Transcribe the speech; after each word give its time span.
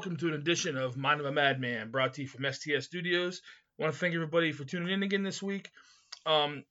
Welcome 0.00 0.16
to 0.16 0.28
an 0.28 0.32
edition 0.34 0.78
of 0.78 0.96
Mind 0.96 1.20
of 1.20 1.26
a 1.26 1.30
Madman, 1.30 1.90
brought 1.90 2.14
to 2.14 2.22
you 2.22 2.26
from 2.26 2.50
STS 2.50 2.86
Studios. 2.86 3.42
I 3.78 3.82
want 3.82 3.92
to 3.92 4.00
thank 4.00 4.14
everybody 4.14 4.50
for 4.50 4.64
tuning 4.64 4.88
in 4.88 5.02
again 5.02 5.22
this 5.22 5.42
week. 5.42 5.68
Um, 6.24 6.64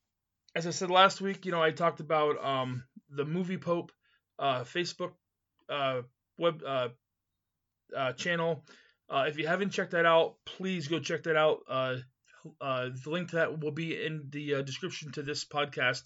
as 0.56 0.66
I 0.66 0.72
said 0.72 0.90
last 0.90 1.22
week, 1.22 1.46
you 1.46 1.52
know, 1.52 1.62
I 1.62 1.70
talked 1.70 2.00
about 2.00 2.44
um, 2.44 2.84
the 3.08 3.26
Movie 3.26 3.60
Pope 3.60 3.92
uh, 4.40 4.62
Facebook 4.62 5.12
uh, 5.70 6.02
web 6.40 6.64
uh, 6.66 6.88
uh 7.96 8.14
channel. 8.14 8.66
Uh, 9.08 9.26
if 9.28 9.38
you 9.38 9.46
haven't 9.46 9.74
checked 9.74 9.92
that 9.92 10.08
out, 10.08 10.38
please 10.48 10.88
go 10.88 11.00
check 11.00 11.22
that 11.22 11.36
out. 11.36 11.60
Uh, 11.70 11.98
the 12.60 13.00
link 13.06 13.30
to 13.30 13.36
that 13.36 13.60
will 13.60 13.70
be 13.70 14.04
in 14.04 14.24
the 14.32 14.64
description 14.64 15.12
to 15.12 15.22
this 15.22 15.46
podcast. 15.46 16.02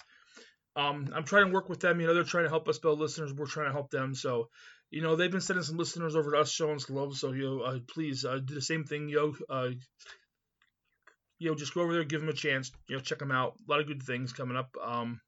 Um, 0.75 1.07
I'm 1.15 1.23
trying 1.23 1.45
to 1.45 1.53
work 1.53 1.69
with 1.69 1.79
them. 1.79 2.01
You 2.01 2.07
know, 2.07 2.15
they're 2.15 2.23
trying 2.25 2.45
to 2.45 2.49
help 2.49 2.67
us 2.67 2.79
build 2.79 2.99
listeners. 2.99 3.33
We're 3.33 3.45
trying 3.45 3.67
to 3.67 3.73
help 3.73 3.91
them. 3.91 4.13
So 4.13 4.49
you 4.93 5.01
know, 5.01 5.15
they've 5.15 5.31
been 5.31 5.41
sending 5.41 5.63
some 5.63 5.77
listeners 5.77 6.15
over 6.15 6.31
to 6.31 6.37
us 6.37 6.51
showing 6.51 6.75
us 6.75 6.87
love. 6.87 7.17
So, 7.17 7.31
you 7.31 7.43
know, 7.43 7.61
uh, 7.61 7.79
please 7.91 8.25
uh, 8.25 8.37
do 8.37 8.53
the 8.53 8.61
same 8.61 8.83
thing, 8.83 9.09
yo. 9.09 9.33
Uh, 9.49 9.69
you 11.39 11.49
know, 11.49 11.55
just 11.55 11.73
go 11.73 11.81
over 11.81 11.93
there, 11.93 12.03
give 12.03 12.21
them 12.21 12.29
a 12.29 12.33
chance. 12.33 12.71
You 12.87 12.97
know, 12.97 13.01
check 13.01 13.17
them 13.17 13.31
out. 13.31 13.55
A 13.67 13.71
lot 13.71 13.79
of 13.79 13.87
good 13.87 14.03
things 14.03 14.33
coming 14.33 14.55
up. 14.55 14.69
Um, 14.79 15.19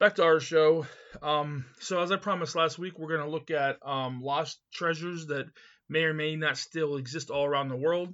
back 0.00 0.16
to 0.16 0.24
our 0.24 0.40
show. 0.40 0.86
Um, 1.22 1.66
so, 1.78 2.02
as 2.02 2.10
I 2.10 2.16
promised 2.16 2.56
last 2.56 2.80
week, 2.80 2.98
we're 2.98 3.16
going 3.16 3.24
to 3.24 3.30
look 3.30 3.52
at 3.52 3.76
um, 3.86 4.20
lost 4.20 4.58
treasures 4.74 5.26
that 5.26 5.46
may 5.88 6.02
or 6.02 6.12
may 6.12 6.34
not 6.34 6.58
still 6.58 6.96
exist 6.96 7.30
all 7.30 7.44
around 7.44 7.68
the 7.68 7.76
world. 7.76 8.12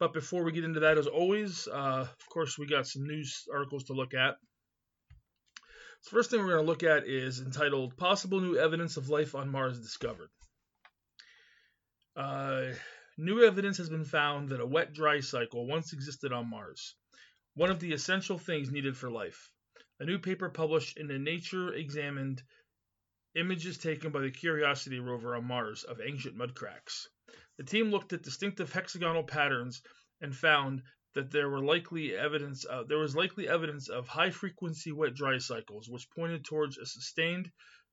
But 0.00 0.12
before 0.12 0.42
we 0.42 0.50
get 0.50 0.64
into 0.64 0.80
that, 0.80 0.98
as 0.98 1.06
always, 1.06 1.68
uh, 1.68 2.06
of 2.10 2.28
course, 2.28 2.58
we 2.58 2.66
got 2.66 2.88
some 2.88 3.04
news 3.04 3.44
articles 3.54 3.84
to 3.84 3.92
look 3.92 4.14
at. 4.14 4.34
The 6.04 6.10
first 6.10 6.30
thing 6.30 6.40
we're 6.40 6.54
going 6.54 6.64
to 6.64 6.70
look 6.70 6.82
at 6.82 7.06
is 7.06 7.40
entitled 7.40 7.96
Possible 7.96 8.40
New 8.40 8.56
Evidence 8.56 8.96
of 8.96 9.08
Life 9.08 9.36
on 9.36 9.48
Mars 9.48 9.78
Discovered. 9.78 10.30
Uh, 12.16 12.72
new 13.16 13.44
evidence 13.44 13.78
has 13.78 13.88
been 13.88 14.04
found 14.04 14.48
that 14.48 14.60
a 14.60 14.66
wet 14.66 14.92
dry 14.92 15.20
cycle 15.20 15.64
once 15.64 15.92
existed 15.92 16.32
on 16.32 16.50
Mars, 16.50 16.96
one 17.54 17.70
of 17.70 17.78
the 17.78 17.92
essential 17.92 18.36
things 18.36 18.70
needed 18.70 18.96
for 18.96 19.10
life. 19.10 19.50
A 20.00 20.04
new 20.04 20.18
paper 20.18 20.50
published 20.50 20.96
in 20.98 21.06
the 21.06 21.20
Nature 21.20 21.72
examined 21.72 22.42
images 23.36 23.78
taken 23.78 24.10
by 24.10 24.22
the 24.22 24.30
Curiosity 24.32 24.98
rover 24.98 25.36
on 25.36 25.44
Mars 25.44 25.84
of 25.84 26.00
ancient 26.00 26.34
mud 26.34 26.56
cracks. 26.56 27.08
The 27.58 27.64
team 27.64 27.92
looked 27.92 28.12
at 28.12 28.22
distinctive 28.22 28.72
hexagonal 28.72 29.22
patterns 29.22 29.82
and 30.20 30.34
found 30.34 30.82
that 31.14 31.30
there 31.30 31.48
were 31.48 31.64
likely 31.64 32.16
evidence 32.16 32.64
uh, 32.68 32.82
there 32.84 32.98
was 32.98 33.14
likely 33.14 33.48
evidence 33.48 33.88
of 33.88 34.08
high 34.08 34.30
frequency 34.30 34.92
wet 34.92 35.14
dry 35.14 35.38
cycles 35.38 35.88
which 35.88 36.10
pointed 36.10 36.44
towards 36.44 36.78
a 36.78 36.86
sustained 36.86 37.50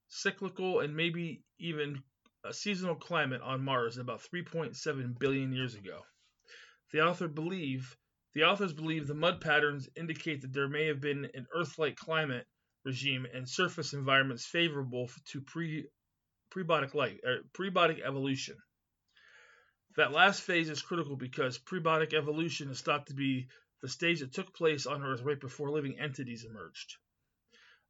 cyclical 0.08 0.80
and 0.80 0.96
maybe 0.96 1.44
even 1.60 2.02
a 2.46 2.54
seasonal 2.54 2.96
climate 2.96 3.42
on 3.42 3.64
Mars 3.64 3.98
about 3.98 4.22
3.7 4.34 5.20
billion 5.20 5.52
years 5.52 5.76
ago. 5.76 6.02
The 6.92 7.02
author 7.02 7.28
believe 7.28 7.96
the 8.34 8.44
authors 8.44 8.74
believe 8.74 9.08
the 9.08 9.14
mud 9.14 9.42
patterns 9.42 9.90
indicate 9.96 10.42
that 10.42 10.54
there 10.54 10.70
may 10.70 10.86
have 10.86 11.02
been 11.02 11.26
an 11.34 11.48
Earth-like 11.54 11.96
climate 11.96 12.48
regime 12.86 13.26
and 13.34 13.48
surface 13.48 13.94
environments 13.94 14.46
favorable 14.46 15.10
to 15.26 15.42
pre 15.42 15.88
prebiotic 16.52 16.94
life, 16.94 17.20
er, 17.26 17.40
prebiotic 17.54 18.02
evolution. 18.02 18.56
That 19.96 20.12
last 20.12 20.42
phase 20.42 20.70
is 20.70 20.82
critical 20.82 21.16
because 21.16 21.58
prebiotic 21.58 22.14
evolution 22.14 22.70
is 22.70 22.82
thought 22.82 23.08
to 23.08 23.14
be 23.14 23.48
the 23.82 23.90
stage 23.90 24.20
that 24.20 24.34
took 24.34 24.54
place 24.54 24.86
on 24.86 25.04
Earth 25.04 25.22
right 25.22 25.40
before 25.40 25.70
living 25.72 26.00
entities 26.00 26.46
emerged. 26.46 26.98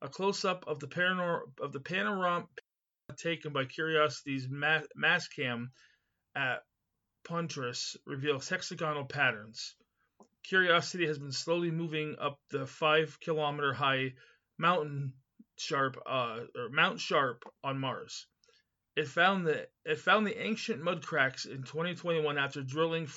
A 0.01 0.07
close-up 0.07 0.65
of 0.67 0.79
the, 0.79 1.41
of 1.61 1.73
the 1.73 1.79
panorama 1.79 2.47
taken 3.17 3.51
by 3.51 3.65
Curiosity's 3.65 4.47
Mastcam 4.47 5.71
at 6.35 6.63
Pontoise 7.25 7.97
reveals 8.05 8.47
hexagonal 8.47 9.05
patterns. 9.05 9.75
Curiosity 10.43 11.05
has 11.07 11.19
been 11.19 11.31
slowly 11.31 11.69
moving 11.69 12.15
up 12.19 12.39
the 12.49 12.65
five-kilometer 12.65 13.73
high 13.73 14.13
mountain 14.57 15.13
sharp 15.57 15.97
uh, 16.05 16.39
or 16.55 16.69
Mount 16.69 16.99
Sharp 16.99 17.43
on 17.63 17.79
Mars. 17.79 18.25
It 18.95 19.07
found 19.07 19.45
the 19.45 19.69
it 19.85 19.99
found 19.99 20.25
the 20.25 20.41
ancient 20.41 20.81
mud 20.81 21.05
cracks 21.05 21.45
in 21.45 21.63
2021 21.63 22.37
after 22.37 22.63
drilling 22.63 23.07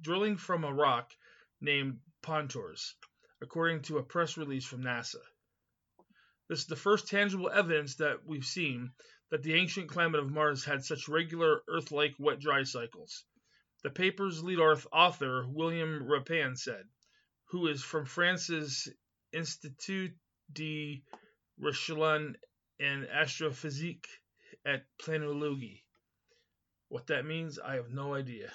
drilling 0.00 0.36
from 0.36 0.64
a 0.64 0.72
rock 0.72 1.12
named 1.60 2.00
Pontoise, 2.22 2.94
according 3.40 3.82
to 3.82 3.98
a 3.98 4.02
press 4.02 4.36
release 4.36 4.64
from 4.64 4.82
NASA. 4.82 5.20
This 6.48 6.60
is 6.60 6.66
the 6.66 6.76
first 6.76 7.08
tangible 7.08 7.50
evidence 7.50 7.96
that 7.96 8.24
we've 8.24 8.46
seen 8.46 8.92
that 9.30 9.42
the 9.42 9.54
ancient 9.54 9.88
climate 9.88 10.20
of 10.20 10.30
Mars 10.30 10.64
had 10.64 10.84
such 10.84 11.08
regular 11.08 11.62
Earth-like 11.66 12.14
wet 12.18 12.38
dry 12.38 12.62
cycles. 12.62 13.24
The 13.82 13.90
paper's 13.90 14.44
lead 14.44 14.60
author, 14.60 15.46
William 15.48 16.04
Rapin, 16.04 16.56
said, 16.56 16.88
who 17.46 17.66
is 17.66 17.82
from 17.82 18.06
France's 18.06 18.88
Institut 19.32 20.16
de 20.52 21.02
Recherche 21.58 22.36
en 22.78 23.06
Astrophysique 23.06 24.06
at 24.66 24.84
planology. 25.00 25.82
What 26.88 27.06
that 27.06 27.24
means, 27.24 27.58
I 27.58 27.76
have 27.76 27.90
no 27.90 28.14
idea. 28.14 28.50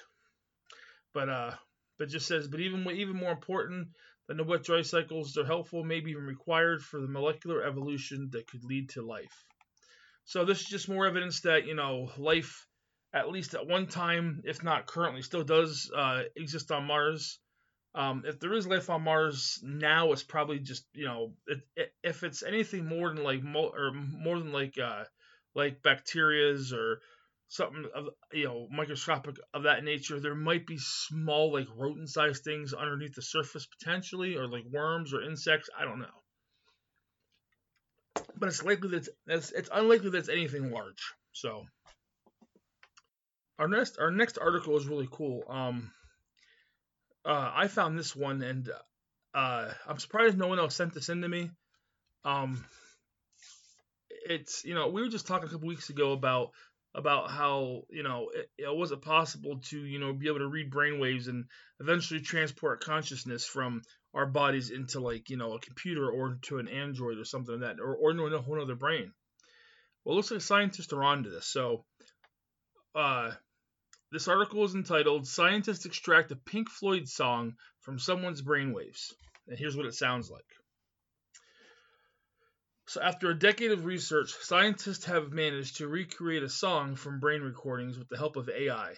But 1.14 1.28
uh, 1.28 1.52
but 1.98 2.08
just 2.08 2.26
says, 2.26 2.48
but 2.48 2.60
even 2.60 2.88
even 2.90 3.16
more 3.16 3.32
important 3.32 3.88
than 4.26 4.36
the 4.36 4.44
wet 4.44 4.62
dry 4.62 4.82
cycles, 4.82 5.34
they're 5.34 5.44
helpful, 5.44 5.84
maybe 5.84 6.10
even 6.12 6.24
required 6.24 6.82
for 6.82 7.00
the 7.00 7.08
molecular 7.08 7.62
evolution 7.64 8.30
that 8.32 8.46
could 8.46 8.64
lead 8.64 8.90
to 8.90 9.02
life. 9.02 9.44
So 10.24 10.44
this 10.44 10.60
is 10.60 10.66
just 10.66 10.88
more 10.88 11.06
evidence 11.06 11.40
that 11.42 11.66
you 11.66 11.74
know 11.74 12.10
life, 12.16 12.66
at 13.12 13.30
least 13.30 13.54
at 13.54 13.66
one 13.66 13.86
time, 13.86 14.42
if 14.44 14.62
not 14.62 14.86
currently, 14.86 15.22
still 15.22 15.44
does 15.44 15.90
uh, 15.94 16.22
exist 16.36 16.70
on 16.70 16.86
Mars. 16.86 17.38
Um, 17.94 18.22
if 18.24 18.40
there 18.40 18.54
is 18.54 18.66
life 18.66 18.88
on 18.88 19.02
Mars 19.02 19.60
now, 19.62 20.12
it's 20.12 20.22
probably 20.22 20.60
just 20.60 20.86
you 20.94 21.04
know 21.04 21.34
it, 21.46 21.60
it, 21.76 21.92
if 22.02 22.22
it's 22.22 22.42
anything 22.42 22.86
more 22.86 23.12
than 23.12 23.22
like 23.22 23.42
mo- 23.42 23.72
or 23.74 23.92
more 23.92 24.38
than 24.38 24.52
like 24.52 24.78
uh, 24.78 25.04
like 25.54 25.82
bacterias 25.82 26.72
or 26.72 27.00
something 27.48 27.84
of 27.94 28.08
you 28.32 28.44
know 28.44 28.66
microscopic 28.70 29.36
of 29.52 29.64
that 29.64 29.84
nature 29.84 30.18
there 30.18 30.34
might 30.34 30.66
be 30.66 30.78
small 30.78 31.52
like 31.52 31.66
rodent 31.76 32.08
sized 32.08 32.42
things 32.42 32.72
underneath 32.72 33.14
the 33.14 33.20
surface 33.20 33.66
potentially 33.66 34.36
or 34.36 34.48
like 34.48 34.64
worms 34.72 35.12
or 35.12 35.22
insects 35.22 35.68
i 35.78 35.84
don't 35.84 36.00
know. 36.00 36.06
But 38.36 38.48
it's 38.48 38.64
likely 38.64 38.88
that 38.90 39.08
it's, 39.26 39.50
it's 39.52 39.70
unlikely 39.72 40.10
that 40.10 40.18
it's 40.18 40.28
anything 40.28 40.70
large 40.70 41.12
so. 41.32 41.66
Our 43.58 43.68
next 43.68 43.98
our 43.98 44.10
next 44.10 44.38
article 44.38 44.76
is 44.76 44.86
really 44.86 45.08
cool. 45.10 45.44
Um 45.48 45.92
uh 47.24 47.52
i 47.54 47.68
found 47.68 47.98
this 47.98 48.16
one 48.16 48.42
and 48.42 48.68
uh 49.34 49.70
i'm 49.86 49.98
surprised 49.98 50.36
no 50.36 50.48
one 50.48 50.58
else 50.58 50.74
sent 50.74 50.94
this 50.94 51.08
in 51.10 51.20
to 51.20 51.28
me. 51.28 51.50
Um 52.24 52.64
it's 54.28 54.64
you 54.64 54.74
know 54.74 54.88
we 54.88 55.02
were 55.02 55.08
just 55.08 55.26
talking 55.26 55.48
a 55.48 55.52
couple 55.52 55.68
weeks 55.68 55.90
ago 55.90 56.12
about 56.12 56.50
about 56.94 57.30
how 57.30 57.82
you 57.90 58.02
know 58.02 58.30
it, 58.34 58.50
it 58.58 58.76
was 58.76 58.92
it 58.92 59.00
possible 59.02 59.60
to 59.60 59.78
you 59.84 59.98
know 59.98 60.12
be 60.12 60.28
able 60.28 60.38
to 60.38 60.46
read 60.46 60.70
brainwaves 60.70 61.28
and 61.28 61.46
eventually 61.80 62.20
transport 62.20 62.84
consciousness 62.84 63.46
from 63.46 63.82
our 64.14 64.26
bodies 64.26 64.70
into 64.70 65.00
like 65.00 65.30
you 65.30 65.36
know 65.36 65.54
a 65.54 65.60
computer 65.60 66.10
or 66.10 66.38
to 66.42 66.58
an 66.58 66.68
android 66.68 67.18
or 67.18 67.24
something 67.24 67.60
like 67.60 67.76
that 67.76 67.82
or 67.82 67.94
or 67.96 68.10
into 68.10 68.24
a 68.24 68.40
whole 68.40 68.60
other 68.60 68.74
brain. 68.74 69.12
Well, 70.04 70.14
it 70.14 70.16
looks 70.16 70.30
like 70.30 70.40
scientists 70.40 70.92
are 70.92 71.02
onto 71.02 71.30
this. 71.30 71.46
So, 71.46 71.84
uh, 72.94 73.30
this 74.10 74.28
article 74.28 74.64
is 74.64 74.74
entitled 74.74 75.26
"Scientists 75.26 75.86
Extract 75.86 76.32
a 76.32 76.36
Pink 76.36 76.68
Floyd 76.68 77.08
Song 77.08 77.54
from 77.80 77.98
Someone's 77.98 78.42
Brainwaves," 78.42 79.12
and 79.46 79.58
here's 79.58 79.76
what 79.76 79.86
it 79.86 79.94
sounds 79.94 80.30
like. 80.30 80.44
So, 82.86 83.00
after 83.00 83.30
a 83.30 83.38
decade 83.38 83.70
of 83.70 83.84
research, 83.84 84.32
scientists 84.32 85.04
have 85.04 85.32
managed 85.32 85.76
to 85.76 85.88
recreate 85.88 86.42
a 86.42 86.48
song 86.48 86.96
from 86.96 87.20
brain 87.20 87.40
recordings 87.40 87.96
with 87.96 88.08
the 88.08 88.18
help 88.18 88.36
of 88.36 88.48
AI, 88.48 88.96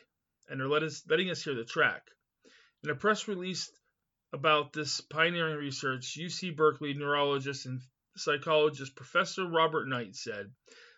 and 0.48 0.60
are 0.60 0.68
let 0.68 0.82
us, 0.82 1.02
letting 1.06 1.30
us 1.30 1.44
hear 1.44 1.54
the 1.54 1.64
track. 1.64 2.10
In 2.82 2.90
a 2.90 2.94
press 2.94 3.28
release 3.28 3.70
about 4.32 4.72
this 4.72 5.00
pioneering 5.00 5.58
research, 5.58 6.16
UC 6.18 6.56
Berkeley 6.56 6.94
neurologist 6.94 7.66
and 7.66 7.82
psychologist 8.16 8.96
Professor 8.96 9.46
Robert 9.46 9.86
Knight 9.86 10.16
said 10.16 10.52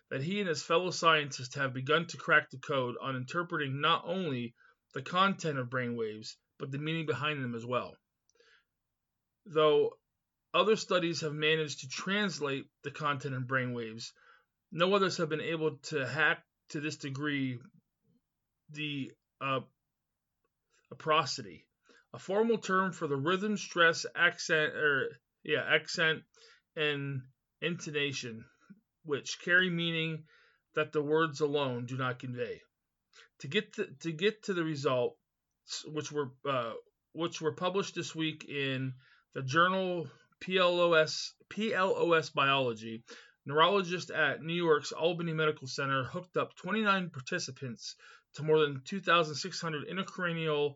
that 0.09 0.23
he 0.23 0.39
and 0.39 0.47
his 0.47 0.63
fellow 0.63 0.89
scientists 0.89 1.55
have 1.55 1.73
begun 1.73 2.07
to 2.07 2.17
crack 2.17 2.49
the 2.49 2.57
code 2.57 2.95
on 3.01 3.15
interpreting 3.15 3.81
not 3.81 4.03
only 4.05 4.55
the 4.93 5.01
content 5.01 5.59
of 5.59 5.69
brainwaves, 5.69 6.35
but 6.57 6.71
the 6.71 6.77
meaning 6.77 7.05
behind 7.05 7.43
them 7.43 7.53
as 7.53 7.65
well. 7.65 7.95
Though 9.45 9.97
other 10.57 10.75
studies 10.75 11.21
have 11.21 11.33
managed 11.33 11.81
to 11.81 11.89
translate 11.89 12.65
the 12.83 12.91
content 12.91 13.35
in 13.35 13.45
brainwaves. 13.45 14.11
No 14.71 14.93
others 14.95 15.17
have 15.17 15.29
been 15.29 15.41
able 15.41 15.77
to 15.89 16.05
hack 16.05 16.43
to 16.69 16.81
this 16.81 16.97
degree 16.97 17.59
the 18.71 19.11
uh, 19.39 19.59
aprosity, 20.91 21.65
a 22.13 22.19
formal 22.19 22.57
term 22.57 22.91
for 22.91 23.07
the 23.07 23.15
rhythm, 23.15 23.55
stress, 23.55 24.05
accent, 24.15 24.73
or 24.73 25.19
yeah, 25.43 25.63
accent 25.63 26.23
and 26.75 27.21
intonation, 27.61 28.43
which 29.03 29.39
carry 29.39 29.69
meaning 29.69 30.23
that 30.73 30.91
the 30.91 31.01
words 31.01 31.39
alone 31.39 31.85
do 31.85 31.97
not 31.97 32.19
convey. 32.19 32.61
To 33.41 33.47
get 33.47 33.73
to, 33.73 33.87
to 34.01 34.11
get 34.11 34.43
to 34.43 34.53
the 34.55 34.63
results, 34.63 35.17
which 35.85 36.11
were 36.11 36.31
uh, 36.49 36.73
which 37.13 37.41
were 37.41 37.53
published 37.53 37.95
this 37.95 38.15
week 38.15 38.45
in 38.49 38.93
the 39.33 39.43
journal 39.43 40.09
PLOS 40.39 41.33
PLOS 41.49 42.29
Biology, 42.29 43.03
neurologists 43.45 44.11
at 44.11 44.43
New 44.43 44.53
York's 44.53 44.91
Albany 44.91 45.33
Medical 45.33 45.67
Center 45.67 46.03
hooked 46.03 46.37
up 46.37 46.55
29 46.55 47.09
participants 47.09 47.95
to 48.35 48.43
more 48.43 48.59
than 48.59 48.83
2,600 48.85 49.87
intracranial 49.87 50.75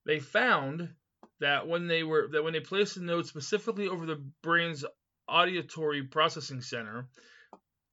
They 0.05 0.19
found 0.19 0.93
that 1.39 1.67
when 1.67 1.87
they 1.87 2.03
were 2.03 2.27
that 2.29 2.43
when 2.43 2.53
they 2.53 2.59
placed 2.59 2.95
the 2.95 3.01
node 3.01 3.27
specifically 3.27 3.87
over 3.87 4.05
the 4.05 4.23
brain's 4.41 4.83
auditory 5.27 6.03
processing 6.03 6.61
center, 6.61 7.07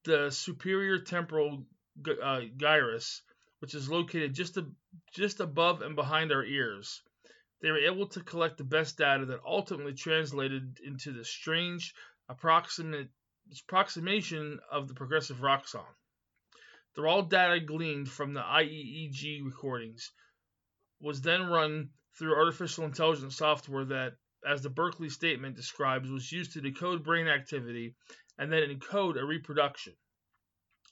the 0.04 0.30
superior 0.30 0.98
temporal 0.98 1.66
uh, 2.22 2.40
gyrus, 2.56 3.22
which 3.60 3.74
is 3.74 3.88
located 3.88 4.34
just 4.34 4.56
a, 4.56 4.66
just 5.12 5.40
above 5.40 5.82
and 5.82 5.96
behind 5.96 6.32
our 6.32 6.44
ears, 6.44 7.02
they 7.62 7.70
were 7.70 7.78
able 7.78 8.06
to 8.08 8.20
collect 8.20 8.58
the 8.58 8.64
best 8.64 8.98
data 8.98 9.24
that 9.26 9.40
ultimately 9.46 9.94
translated 9.94 10.78
into 10.84 11.12
the 11.12 11.24
strange 11.24 11.94
approximate 12.28 13.08
approximation 13.62 14.58
of 14.70 14.88
the 14.88 14.94
progressive 14.94 15.42
rock 15.42 15.66
song. 15.68 15.86
They're 16.94 17.06
all 17.06 17.22
data 17.22 17.60
gleaned 17.60 18.10
from 18.10 18.34
the 18.34 18.40
IEEG 18.40 19.44
recordings, 19.44 20.12
was 21.00 21.20
then 21.20 21.46
run 21.46 21.90
through 22.18 22.36
artificial 22.36 22.84
intelligence 22.84 23.36
software 23.36 23.84
that, 23.86 24.12
as 24.46 24.62
the 24.62 24.70
Berkeley 24.70 25.08
statement 25.08 25.56
describes, 25.56 26.08
was 26.08 26.30
used 26.30 26.52
to 26.52 26.60
decode 26.60 27.02
brain 27.02 27.26
activity 27.26 27.94
and 28.38 28.52
then 28.52 28.62
encode 28.62 29.20
a 29.20 29.24
reproduction. 29.24 29.94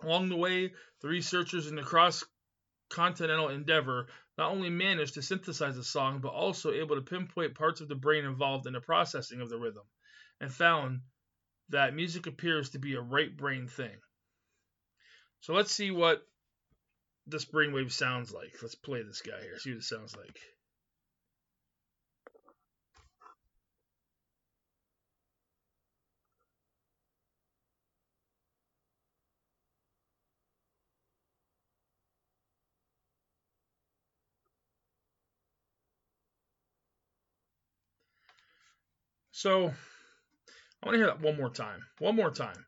Along 0.03 0.29
the 0.29 0.37
way, 0.37 0.73
the 1.01 1.09
researchers 1.09 1.67
in 1.67 1.77
the 1.77 1.83
cross 1.83 2.25
continental 2.91 3.49
endeavor 3.49 4.09
not 4.39 4.51
only 4.51 4.71
managed 4.71 5.15
to 5.15 5.23
synthesize 5.23 5.77
the 5.77 5.85
song, 5.85 6.21
but 6.21 6.33
also 6.33 6.73
able 6.73 6.97
to 6.97 7.03
pinpoint 7.03 7.55
parts 7.55 7.81
of 7.81 7.89
the 7.89 7.95
brain 7.95 8.25
involved 8.25 8.67
in 8.67 8.73
the 8.73 8.81
processing 8.81 9.41
of 9.41 9.49
the 9.49 9.59
rhythm, 9.59 9.85
and 10.41 10.53
found 10.53 11.01
that 11.69 11.95
music 11.95 12.27
appears 12.27 12.71
to 12.71 12.79
be 12.79 12.95
a 12.95 13.01
right 13.01 13.37
brain 13.37 13.69
thing. 13.69 13.97
So 15.41 15.55
let's 15.55 15.73
see 15.73 15.91
what 15.91 16.23
this 17.27 17.45
brainwave 17.45 17.93
sounds 17.93 18.33
like. 18.33 18.55
Let's 18.63 18.75
play 18.75 19.03
this 19.03 19.23
guy 19.23 19.41
here, 19.41 19.59
see 19.59 19.71
what 19.71 19.79
it 19.79 19.85
sounds 19.85 20.17
like. 20.17 20.39
So 39.43 39.73
I 40.81 40.87
want 40.87 40.95
to 40.95 40.99
hear 40.99 41.07
that 41.07 41.21
one 41.21 41.37
more 41.37 41.51
time. 41.51 41.81
One 41.99 42.15
more 42.15 42.31
time. 42.31 42.65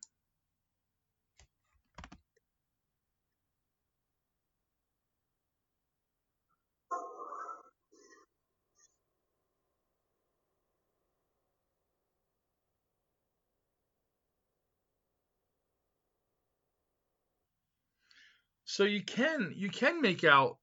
So 18.64 18.82
you 18.82 19.00
can 19.00 19.52
you 19.54 19.68
can 19.68 20.02
make 20.02 20.24
out 20.24 20.58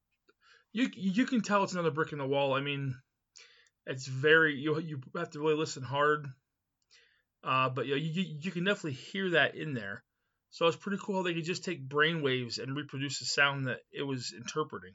you 0.73 0.89
you 0.93 1.25
can 1.25 1.39
tell 1.39 1.63
it's 1.63 1.71
another 1.71 1.89
brick 1.89 2.11
in 2.11 2.17
the 2.17 2.27
wall. 2.27 2.53
I 2.53 2.59
mean, 2.59 2.95
it's 3.85 4.07
very 4.07 4.55
you 4.55 4.79
you 4.79 5.01
have 5.15 5.31
to 5.31 5.39
really 5.39 5.55
listen 5.55 5.83
hard. 5.83 6.27
Uh, 7.43 7.69
but 7.69 7.87
you, 7.87 7.95
you 7.95 8.37
you 8.41 8.51
can 8.51 8.63
definitely 8.63 8.93
hear 8.93 9.31
that 9.31 9.55
in 9.55 9.73
there. 9.73 10.03
So 10.51 10.67
it's 10.67 10.77
pretty 10.77 11.01
cool 11.01 11.15
how 11.15 11.23
they 11.23 11.33
could 11.33 11.45
just 11.45 11.63
take 11.63 11.87
brain 11.87 12.21
waves 12.21 12.57
and 12.57 12.75
reproduce 12.75 13.19
the 13.19 13.25
sound 13.25 13.67
that 13.67 13.79
it 13.91 14.03
was 14.03 14.33
interpreting. 14.35 14.91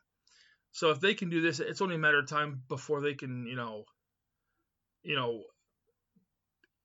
So 0.73 0.91
if 0.91 1.01
they 1.01 1.15
can 1.15 1.31
do 1.31 1.41
this, 1.41 1.61
it's 1.61 1.81
only 1.81 1.95
a 1.95 1.99
matter 1.99 2.19
of 2.19 2.29
time 2.29 2.63
before 2.69 3.01
they 3.01 3.15
can, 3.15 3.47
you 3.47 3.57
know, 3.57 3.85
you 5.03 5.17
know, 5.17 5.43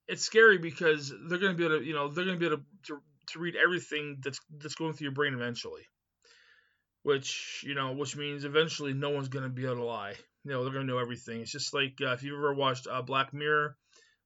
it's 0.08 0.24
scary 0.24 0.58
because 0.58 1.10
they're 1.10 1.38
going 1.38 1.52
to 1.52 1.58
be 1.58 1.66
able 1.66 1.80
to, 1.80 1.86
you 1.86 1.94
know, 1.94 2.08
they're 2.08 2.24
going 2.24 2.38
to 2.38 2.40
be 2.40 2.46
able 2.46 2.58
to, 2.58 2.64
to, 2.88 3.02
to 3.34 3.40
read 3.40 3.56
everything 3.58 4.20
that's 4.24 4.40
that's 4.58 4.76
going 4.76 4.94
through 4.94 5.06
your 5.06 5.14
brain 5.14 5.34
eventually. 5.34 5.84
Which 7.04 7.64
you 7.68 7.76
know, 7.76 7.92
which 7.94 8.16
means 8.16 8.46
eventually 8.46 8.94
no 8.94 9.10
one's 9.10 9.30
going 9.30 9.44
to 9.44 9.50
be 9.50 9.66
able 9.66 9.76
to 9.76 9.84
lie 9.84 10.16
you 10.44 10.52
know 10.52 10.64
they're 10.64 10.74
gonna 10.74 10.86
know 10.86 10.98
everything. 10.98 11.42
It's 11.42 11.52
just 11.52 11.74
like 11.74 12.00
uh, 12.02 12.12
if 12.14 12.24
you've 12.24 12.38
ever 12.38 12.54
watched 12.54 12.88
uh, 12.88 13.02
Black 13.02 13.34
Mirror, 13.34 13.76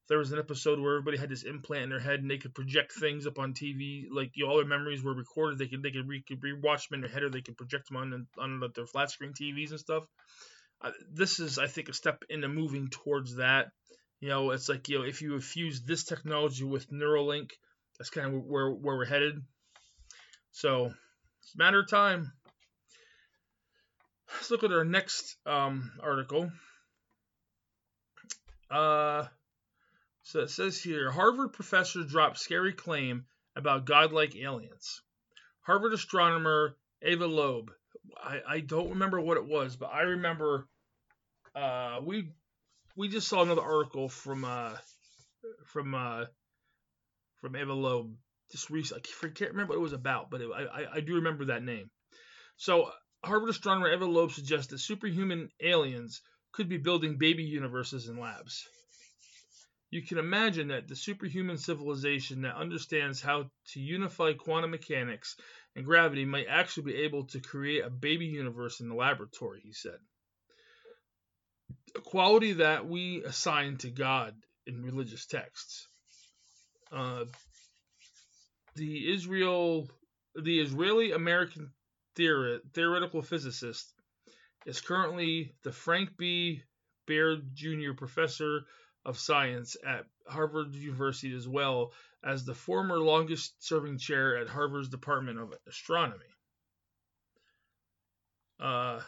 there 0.08 0.18
was 0.18 0.32
an 0.32 0.38
episode 0.38 0.78
where 0.78 0.94
everybody 0.94 1.18
had 1.18 1.28
this 1.28 1.42
implant 1.42 1.84
in 1.84 1.90
their 1.90 2.00
head 2.00 2.20
and 2.20 2.30
they 2.30 2.38
could 2.38 2.54
project 2.54 2.92
things 2.92 3.26
up 3.26 3.38
on 3.38 3.54
TV. 3.54 4.06
Like 4.10 4.30
you 4.34 4.44
know, 4.44 4.50
all 4.50 4.56
their 4.56 4.66
memories 4.66 5.02
were 5.02 5.14
recorded. 5.14 5.58
They 5.58 5.66
could 5.66 5.82
they 5.82 5.90
could, 5.90 6.08
re- 6.08 6.24
could 6.26 6.40
rewatch 6.40 6.88
them 6.88 6.96
in 6.96 7.00
their 7.00 7.10
head 7.10 7.22
or 7.22 7.30
they 7.30 7.42
could 7.42 7.56
project 7.56 7.88
them 7.88 7.96
on 7.96 8.26
on 8.38 8.62
their 8.74 8.86
flat 8.86 9.10
screen 9.10 9.32
TVs 9.32 9.70
and 9.70 9.80
stuff. 9.80 10.04
Uh, 10.80 10.90
this 11.12 11.40
is 11.40 11.58
I 11.58 11.66
think 11.66 11.88
a 11.88 11.94
step 11.94 12.22
into 12.28 12.48
moving 12.48 12.88
towards 12.88 13.36
that. 13.36 13.68
You 14.20 14.28
know, 14.28 14.50
it's 14.50 14.68
like 14.68 14.88
you 14.88 14.98
know 14.98 15.04
if 15.04 15.22
you 15.22 15.38
fuse 15.40 15.82
this 15.82 16.04
technology 16.04 16.64
with 16.64 16.90
Neuralink, 16.90 17.50
that's 17.98 18.10
kind 18.10 18.34
of 18.34 18.42
where 18.44 18.70
where 18.70 18.96
we're 18.96 19.04
headed. 19.04 19.42
So 20.52 20.86
it's 20.86 21.54
a 21.54 21.58
matter 21.58 21.80
of 21.80 21.90
time. 21.90 22.32
Let's 24.46 24.62
look 24.62 24.70
at 24.70 24.76
our 24.76 24.84
next 24.84 25.38
um, 25.44 25.90
article. 26.00 26.52
Uh, 28.70 29.24
so 30.22 30.38
it 30.38 30.50
says 30.50 30.80
here 30.80 31.10
Harvard 31.10 31.52
professor 31.52 32.04
drops 32.04 32.42
scary 32.42 32.72
claim 32.72 33.24
about 33.56 33.86
godlike 33.86 34.36
aliens. 34.36 35.02
Harvard 35.62 35.94
astronomer 35.94 36.76
Ava 37.02 37.26
Loeb. 37.26 37.72
I, 38.22 38.40
I 38.48 38.60
don't 38.60 38.90
remember 38.90 39.20
what 39.20 39.36
it 39.36 39.44
was, 39.44 39.74
but 39.74 39.90
I 39.92 40.02
remember 40.02 40.68
uh, 41.56 41.98
we 42.04 42.30
we 42.94 43.08
just 43.08 43.26
saw 43.26 43.42
another 43.42 43.62
article 43.62 44.08
from 44.08 44.44
uh, 44.44 44.76
from 45.64 45.92
uh, 45.92 46.26
from 47.40 47.56
Ava 47.56 47.74
Loeb 47.74 48.14
just 48.52 48.70
recently. 48.70 49.02
I 49.24 49.26
can't 49.26 49.50
remember 49.50 49.72
what 49.72 49.80
it 49.80 49.82
was 49.82 49.92
about, 49.92 50.30
but 50.30 50.40
it, 50.40 50.48
I, 50.54 50.84
I 50.94 51.00
do 51.00 51.16
remember 51.16 51.46
that 51.46 51.64
name. 51.64 51.90
So 52.56 52.92
Harvard 53.26 53.50
astronomer 53.50 53.92
Eva 53.92 54.04
Loeb 54.04 54.30
suggests 54.30 54.68
that 54.68 54.78
superhuman 54.78 55.50
aliens 55.60 56.22
could 56.52 56.68
be 56.68 56.76
building 56.76 57.18
baby 57.18 57.42
universes 57.42 58.08
in 58.08 58.18
labs. 58.18 58.68
You 59.90 60.02
can 60.02 60.18
imagine 60.18 60.68
that 60.68 60.86
the 60.86 60.94
superhuman 60.94 61.58
civilization 61.58 62.42
that 62.42 62.56
understands 62.56 63.20
how 63.20 63.50
to 63.72 63.80
unify 63.80 64.32
quantum 64.34 64.70
mechanics 64.70 65.36
and 65.74 65.84
gravity 65.84 66.24
might 66.24 66.46
actually 66.48 66.92
be 66.92 66.98
able 67.02 67.24
to 67.26 67.40
create 67.40 67.84
a 67.84 67.90
baby 67.90 68.26
universe 68.26 68.80
in 68.80 68.88
the 68.88 68.94
laboratory, 68.94 69.60
he 69.60 69.72
said. 69.72 69.98
A 71.96 72.00
quality 72.00 72.54
that 72.54 72.86
we 72.86 73.24
assign 73.24 73.76
to 73.78 73.90
God 73.90 74.34
in 74.66 74.84
religious 74.84 75.26
texts. 75.26 75.88
Uh, 76.92 77.24
the 78.76 79.12
Israel, 79.12 79.88
the 80.34 80.60
Israeli 80.60 81.12
American 81.12 81.72
theori- 82.16 82.60
theoretical 82.72 83.22
physicist, 83.22 83.92
is 84.66 84.80
currently 84.80 85.54
the 85.62 85.72
Frank 85.72 86.16
B. 86.16 86.62
Baird 87.06 87.54
Jr. 87.54 87.92
Professor 87.96 88.62
of 89.04 89.18
Science 89.18 89.76
at 89.86 90.06
Harvard 90.26 90.74
University, 90.74 91.34
as 91.34 91.46
well 91.46 91.92
as 92.24 92.44
the 92.44 92.54
former 92.54 92.98
longest 92.98 93.62
serving 93.62 93.98
chair 93.98 94.36
at 94.36 94.48
Harvard's 94.48 94.88
Department 94.88 95.38
of 95.38 95.54
Astronomy. 95.68 96.26
Uh, 98.58 99.00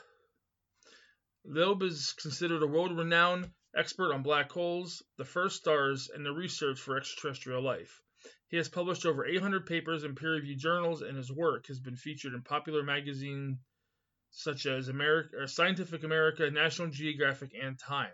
Loeb 1.45 1.83
is 1.83 2.12
considered 2.12 2.62
a 2.62 2.67
world 2.67 2.97
renowned 2.97 3.50
expert 3.75 4.12
on 4.12 4.23
black 4.23 4.53
holes, 4.53 5.03
the 5.17 5.25
first 5.25 5.57
stars, 5.57 6.11
and 6.15 6.25
the 6.25 6.33
research 6.33 6.79
for 6.79 6.97
extraterrestrial 6.97 7.62
life. 7.62 8.00
He 8.49 8.57
has 8.57 8.69
published 8.69 9.05
over 9.05 9.26
800 9.26 9.67
papers 9.67 10.05
in 10.05 10.14
peer-reviewed 10.14 10.59
journals, 10.59 11.02
and 11.02 11.17
his 11.17 11.31
work 11.31 11.67
has 11.67 11.78
been 11.81 11.97
featured 11.97 12.35
in 12.35 12.43
popular 12.43 12.83
magazines 12.83 13.59
such 14.31 14.67
as 14.67 14.88
America, 14.88 15.43
uh, 15.43 15.47
Scientific 15.47 16.05
America, 16.05 16.50
National 16.50 16.88
Geographic, 16.88 17.52
and 17.55 17.78
Time. 17.78 18.12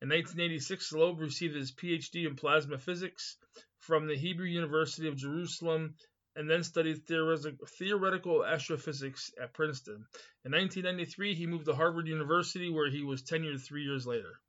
In 0.00 0.08
1986, 0.08 0.92
Loeb 0.92 1.20
received 1.20 1.54
his 1.54 1.72
PhD 1.72 2.26
in 2.26 2.34
plasma 2.34 2.78
physics 2.78 3.36
from 3.78 4.06
the 4.06 4.16
Hebrew 4.16 4.46
University 4.46 5.08
of 5.08 5.16
Jerusalem 5.16 5.94
and 6.34 6.48
then 6.48 6.62
studied 6.62 7.06
theoretical 7.06 8.44
astrophysics 8.44 9.32
at 9.40 9.52
Princeton. 9.52 10.06
In 10.44 10.52
1993, 10.52 11.34
he 11.34 11.46
moved 11.46 11.66
to 11.66 11.74
Harvard 11.74 12.08
University, 12.08 12.70
where 12.70 12.90
he 12.90 13.02
was 13.02 13.22
tenured 13.22 13.60
three 13.60 13.84
years 13.84 14.06
later. 14.06 14.40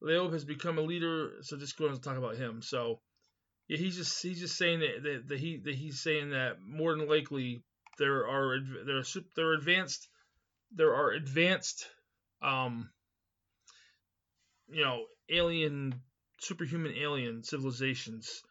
Loeb 0.00 0.32
has 0.32 0.44
become 0.44 0.78
a 0.78 0.82
leader. 0.82 1.42
So 1.42 1.56
just 1.56 1.76
going 1.76 1.94
to 1.94 2.00
talk 2.00 2.16
about 2.16 2.36
him. 2.36 2.62
So 2.62 3.00
yeah, 3.68 3.78
he's 3.78 3.96
just 3.96 4.22
he's 4.22 4.40
just 4.40 4.56
saying 4.56 4.80
that, 4.80 5.02
that, 5.02 5.28
that 5.28 5.38
he 5.38 5.58
that 5.64 5.74
he's 5.74 6.00
saying 6.00 6.30
that 6.30 6.56
more 6.60 6.96
than 6.96 7.08
likely 7.08 7.62
there 7.98 8.26
are 8.28 8.58
there 8.86 8.98
are 8.98 9.04
there 9.36 9.48
are 9.48 9.54
advanced 9.54 10.08
there 10.72 10.94
are 10.94 11.12
advanced 11.12 11.86
um 12.42 12.90
you 14.68 14.82
know 14.82 15.04
alien 15.30 15.94
superhuman 16.40 16.94
alien 16.96 17.42
civilizations 17.42 18.42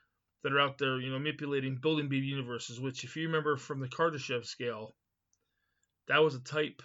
that 0.43 0.53
are 0.53 0.59
out 0.59 0.77
there 0.77 0.99
you 0.99 1.11
know 1.11 1.19
manipulating 1.19 1.75
building 1.75 2.09
baby 2.09 2.25
universes 2.25 2.79
which 2.79 3.03
if 3.03 3.15
you 3.15 3.27
remember 3.27 3.57
from 3.57 3.79
the 3.79 3.87
Kardashev 3.87 4.45
scale 4.45 4.95
that 6.07 6.23
was 6.23 6.35
a 6.35 6.39
type 6.39 6.81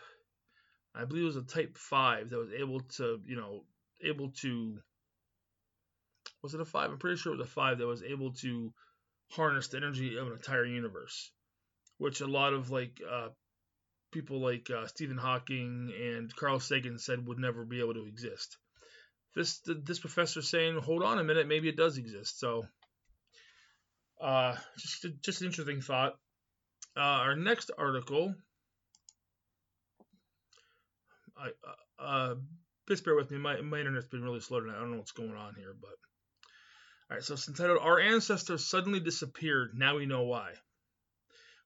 I 0.94 1.04
believe 1.04 1.23
it 1.23 1.26
was 1.26 1.37
a 1.37 1.42
type 1.42 1.78
5 1.78 2.30
that 2.30 2.38
was 2.38 2.52
able 2.52 2.80
to 2.97 3.20
you 3.25 3.37
know 3.37 3.64
able 4.02 4.30
to 4.42 4.78
was 6.42 6.54
it 6.54 6.61
a 6.61 6.64
five? 6.64 6.90
I'm 6.90 6.99
pretty 6.99 7.16
sure 7.16 7.33
it 7.33 7.38
was 7.38 7.47
a 7.47 7.50
five 7.50 7.78
that 7.78 7.87
was 7.87 8.02
able 8.02 8.33
to 8.35 8.73
harness 9.30 9.68
the 9.68 9.76
energy 9.76 10.16
of 10.16 10.26
an 10.26 10.33
entire 10.33 10.64
universe, 10.64 11.30
which 11.99 12.21
a 12.21 12.26
lot 12.26 12.52
of 12.52 12.71
like 12.71 13.00
uh, 13.09 13.28
people 14.12 14.40
like 14.40 14.71
uh, 14.71 14.87
Stephen 14.87 15.18
Hawking 15.18 15.92
and 16.00 16.35
Carl 16.35 16.61
Sagan 16.61 16.99
said 16.99 17.26
would 17.26 17.38
never 17.38 17.64
be 17.64 17.80
able 17.80 17.95
to 17.95 18.07
exist. 18.07 18.57
This 19.35 19.61
this 19.66 20.00
professor 20.00 20.42
saying, 20.42 20.78
hold 20.78 21.02
on 21.02 21.18
a 21.18 21.25
minute, 21.25 21.47
maybe 21.47 21.68
it 21.68 21.76
does 21.76 21.99
exist. 21.99 22.40
So, 22.40 22.66
uh, 24.21 24.57
just 24.78 25.07
just 25.23 25.40
an 25.42 25.49
interesting 25.49 25.80
thought. 25.80 26.14
Uh, 26.97 27.00
our 27.00 27.37
next 27.37 27.71
article, 27.76 28.35
I 31.37 31.49
uh, 31.49 32.02
uh, 32.02 32.35
just 32.88 33.04
bear 33.04 33.14
with 33.14 33.30
me. 33.30 33.38
My 33.38 33.61
my 33.61 33.78
internet's 33.78 34.09
been 34.09 34.25
really 34.25 34.40
slow 34.40 34.61
tonight. 34.61 34.76
I 34.76 34.80
don't 34.80 34.92
know 34.92 34.99
what's 34.99 35.12
going 35.12 35.35
on 35.35 35.54
here, 35.54 35.75
but 35.78 35.97
all 37.11 37.17
right, 37.17 37.25
so 37.25 37.33
it's 37.33 37.49
entitled 37.49 37.79
Our 37.81 37.99
Ancestors 37.99 38.67
Suddenly 38.67 39.00
Disappeared. 39.00 39.73
Now 39.75 39.97
We 39.97 40.05
Know 40.05 40.25
Why. 40.25 40.53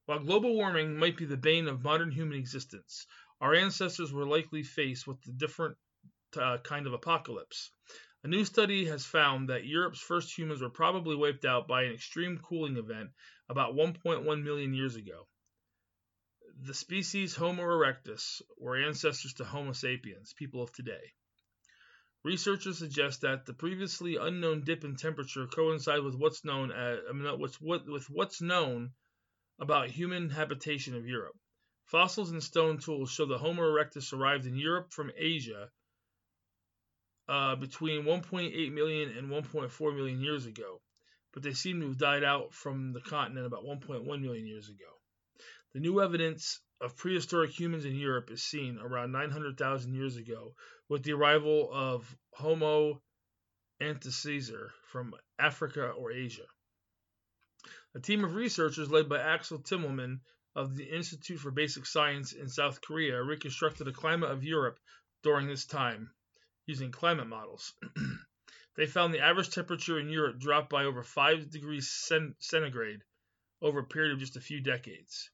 While 0.07 0.21
global 0.21 0.55
warming 0.55 0.97
might 0.97 1.17
be 1.17 1.25
the 1.25 1.37
bane 1.37 1.67
of 1.67 1.83
modern 1.83 2.13
human 2.13 2.39
existence, 2.39 3.09
our 3.41 3.53
ancestors 3.53 4.13
were 4.13 4.25
likely 4.25 4.63
faced 4.63 5.05
with 5.05 5.19
a 5.27 5.33
different 5.33 5.77
uh, 6.41 6.59
kind 6.59 6.87
of 6.87 6.93
apocalypse. 6.93 7.73
A 8.23 8.29
new 8.29 8.45
study 8.45 8.85
has 8.85 9.05
found 9.05 9.49
that 9.49 9.67
Europe's 9.67 10.01
first 10.01 10.39
humans 10.39 10.63
were 10.63 10.71
probably 10.71 11.17
wiped 11.17 11.45
out 11.45 11.67
by 11.67 11.83
an 11.83 11.93
extreme 11.93 12.39
cooling 12.39 12.77
event 12.77 13.11
about 13.49 13.75
1.1 13.75 14.45
million 14.45 14.73
years 14.73 14.95
ago. 14.95 15.27
The 16.61 16.75
species 16.75 17.35
Homo 17.35 17.65
erectus 17.65 18.43
were 18.59 18.77
ancestors 18.77 19.35
to 19.35 19.45
Homo 19.45 19.73
sapiens, 19.73 20.35
people 20.35 20.63
of 20.63 20.71
today. 20.71 21.15
Researchers 22.25 22.79
suggest 22.79 23.23
that 23.23 23.47
the 23.47 23.53
previously 23.53 24.17
unknown 24.17 24.63
dip 24.63 24.85
in 24.85 24.95
temperature 24.95 25.47
coincides 25.49 26.05
with 26.05 26.15
what's 26.15 26.45
known 26.45 26.71
as 26.71 27.01
I 27.09 27.13
mean, 27.13 27.39
what's, 27.39 27.61
what, 27.61 27.85
with 27.87 28.09
what's 28.09 28.41
known 28.41 28.93
about 29.59 29.91
human 29.91 30.31
habitation 30.31 30.95
of 30.95 31.07
Europe. 31.07 31.37
Fossils 31.87 32.31
and 32.31 32.43
stone 32.43 32.79
tools 32.79 33.11
show 33.11 33.27
that 33.27 33.39
Homo 33.39 33.63
erectus 33.63 34.13
arrived 34.13 34.47
in 34.47 34.57
Europe 34.57 34.93
from 34.93 35.11
Asia 35.17 35.71
uh, 37.29 37.57
between 37.57 38.05
1.8 38.05 38.73
million 38.73 39.17
and 39.17 39.29
1.4 39.29 39.97
million 39.97 40.21
years 40.21 40.47
ago, 40.47 40.81
but 41.33 41.43
they 41.43 41.55
seem 41.55 41.81
to 41.81 41.89
have 41.89 41.99
died 41.99 42.23
out 42.23 42.55
from 42.55 42.93
the 42.93 43.01
continent 43.01 43.47
about 43.47 43.65
1.1 43.65 44.05
million 44.21 44.47
years 44.47 44.69
ago. 44.69 44.91
The 45.75 45.81
new 45.81 46.01
evidence 46.01 46.61
of 46.83 46.97
prehistoric 46.97 47.51
humans 47.59 47.85
in 47.85 47.95
Europe 47.95 48.31
is 48.31 48.43
seen 48.43 48.77
around 48.79 49.13
900,000 49.13 49.95
years 49.95 50.17
ago 50.17 50.57
with 50.89 51.05
the 51.05 51.13
arrival 51.13 51.71
of 51.73 52.17
Homo 52.33 53.01
antecessor 53.81 54.71
from 54.91 55.15
Africa 55.39 55.91
or 55.91 56.11
Asia. 56.11 56.47
A 57.95 58.01
team 58.01 58.25
of 58.25 58.35
researchers 58.35 58.91
led 58.91 59.09
by 59.09 59.21
Axel 59.21 59.61
Timmermann 59.61 60.21
of 60.57 60.75
the 60.77 60.85
Institute 60.85 61.39
for 61.39 61.53
Basic 61.53 61.87
Science 61.87 62.33
in 62.33 62.49
South 62.49 62.81
Korea 62.81 63.23
reconstructed 63.23 63.87
the 63.87 63.93
climate 63.93 64.31
of 64.31 64.43
Europe 64.43 64.81
during 65.23 65.47
this 65.47 65.67
time 65.67 66.11
using 66.67 66.91
climate 66.91 67.29
models. 67.29 67.75
they 68.77 68.87
found 68.87 69.15
the 69.15 69.21
average 69.21 69.51
temperature 69.51 70.01
in 70.01 70.09
Europe 70.09 70.41
dropped 70.41 70.69
by 70.71 70.85
over 70.85 71.05
5 71.05 71.49
degrees 71.51 71.91
centigrade 72.41 73.03
over 73.61 73.79
a 73.79 73.85
period 73.85 74.13
of 74.13 74.19
just 74.19 74.37
a 74.37 74.41
few 74.41 74.61
decades. 74.61 75.31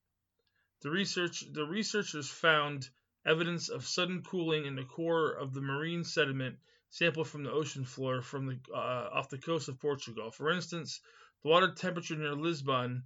The, 0.80 0.90
research, 0.90 1.44
the 1.52 1.64
researchers 1.64 2.28
found 2.28 2.88
evidence 3.26 3.68
of 3.68 3.86
sudden 3.86 4.22
cooling 4.22 4.64
in 4.64 4.76
the 4.76 4.84
core 4.84 5.32
of 5.32 5.52
the 5.52 5.60
marine 5.60 6.04
sediment 6.04 6.58
sampled 6.90 7.28
from 7.28 7.42
the 7.42 7.50
ocean 7.50 7.84
floor 7.84 8.22
from 8.22 8.46
the, 8.46 8.58
uh, 8.72 9.10
off 9.12 9.28
the 9.28 9.38
coast 9.38 9.68
of 9.68 9.80
Portugal. 9.80 10.30
For 10.30 10.50
instance, 10.50 11.00
the 11.42 11.48
water 11.48 11.72
temperature 11.72 12.16
near 12.16 12.34
Lisbon 12.34 13.04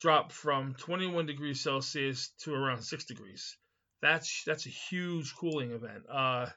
dropped 0.00 0.32
from 0.32 0.74
21 0.74 1.26
degrees 1.26 1.60
Celsius 1.60 2.28
to 2.40 2.52
around 2.54 2.82
6 2.82 3.04
degrees. 3.04 3.56
That's 4.02 4.44
that's 4.44 4.66
a 4.66 4.70
huge 4.70 5.34
cooling 5.34 5.70
event. 5.70 6.04
Uh, 6.10 6.50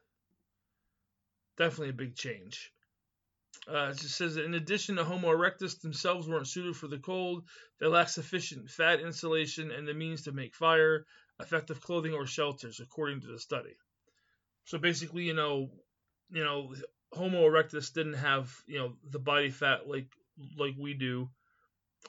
definitely 1.57 1.89
a 1.89 1.93
big 1.93 2.15
change. 2.15 2.73
Uh, 3.67 3.89
it 3.89 3.99
says 3.99 4.35
that 4.35 4.45
in 4.45 4.53
addition 4.53 4.95
to 4.95 5.03
Homo 5.03 5.27
erectus 5.27 5.81
themselves 5.81 6.27
weren't 6.27 6.47
suited 6.47 6.75
for 6.75 6.87
the 6.87 6.99
cold, 6.99 7.43
they 7.79 7.87
lacked 7.87 8.11
sufficient 8.11 8.69
fat 8.69 9.01
insulation 9.01 9.71
and 9.71 9.85
the 9.85 9.93
means 9.93 10.23
to 10.23 10.31
make 10.31 10.55
fire, 10.55 11.05
effective 11.41 11.81
clothing, 11.81 12.13
or 12.13 12.25
shelters, 12.25 12.79
according 12.79 13.21
to 13.21 13.27
the 13.27 13.39
study. 13.39 13.75
So 14.63 14.77
basically, 14.77 15.23
you 15.23 15.33
know, 15.33 15.69
you 16.31 16.45
know, 16.45 16.73
Homo 17.11 17.43
erectus 17.43 17.91
didn't 17.91 18.13
have 18.13 18.53
you 18.67 18.79
know 18.79 18.93
the 19.09 19.19
body 19.19 19.49
fat 19.49 19.87
like 19.87 20.07
like 20.57 20.75
we 20.77 20.93
do. 20.93 21.29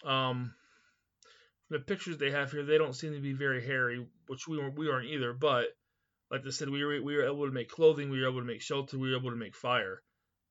Um, 0.05 0.55
the 1.71 1.81
pictures 1.81 2.19
they 2.19 2.31
have 2.31 2.53
here, 2.53 2.65
they 2.65 2.79
don't 2.79 2.95
seem 2.95 3.15
to 3.15 3.21
be 3.21 3.33
very 3.33 3.65
hairy, 3.65 4.07
which 4.29 4.47
we 4.47 4.59
weren't, 4.59 4.79
we 4.79 4.91
aren't 4.91 5.09
either. 5.09 5.33
But 5.33 5.67
like 6.31 6.47
I 6.47 6.51
said, 6.51 6.69
we 6.69 6.85
were 6.85 7.03
we 7.03 7.17
were 7.17 7.27
able 7.27 7.47
to 7.47 7.53
make 7.53 7.69
clothing, 7.69 8.11
we 8.11 8.21
were 8.21 8.29
able 8.29 8.41
to 8.41 8.47
make 8.47 8.63
shelter, 8.63 8.97
we 8.97 9.11
were 9.11 9.19
able 9.19 9.31
to 9.31 9.37
make 9.37 9.57
fire 9.57 10.03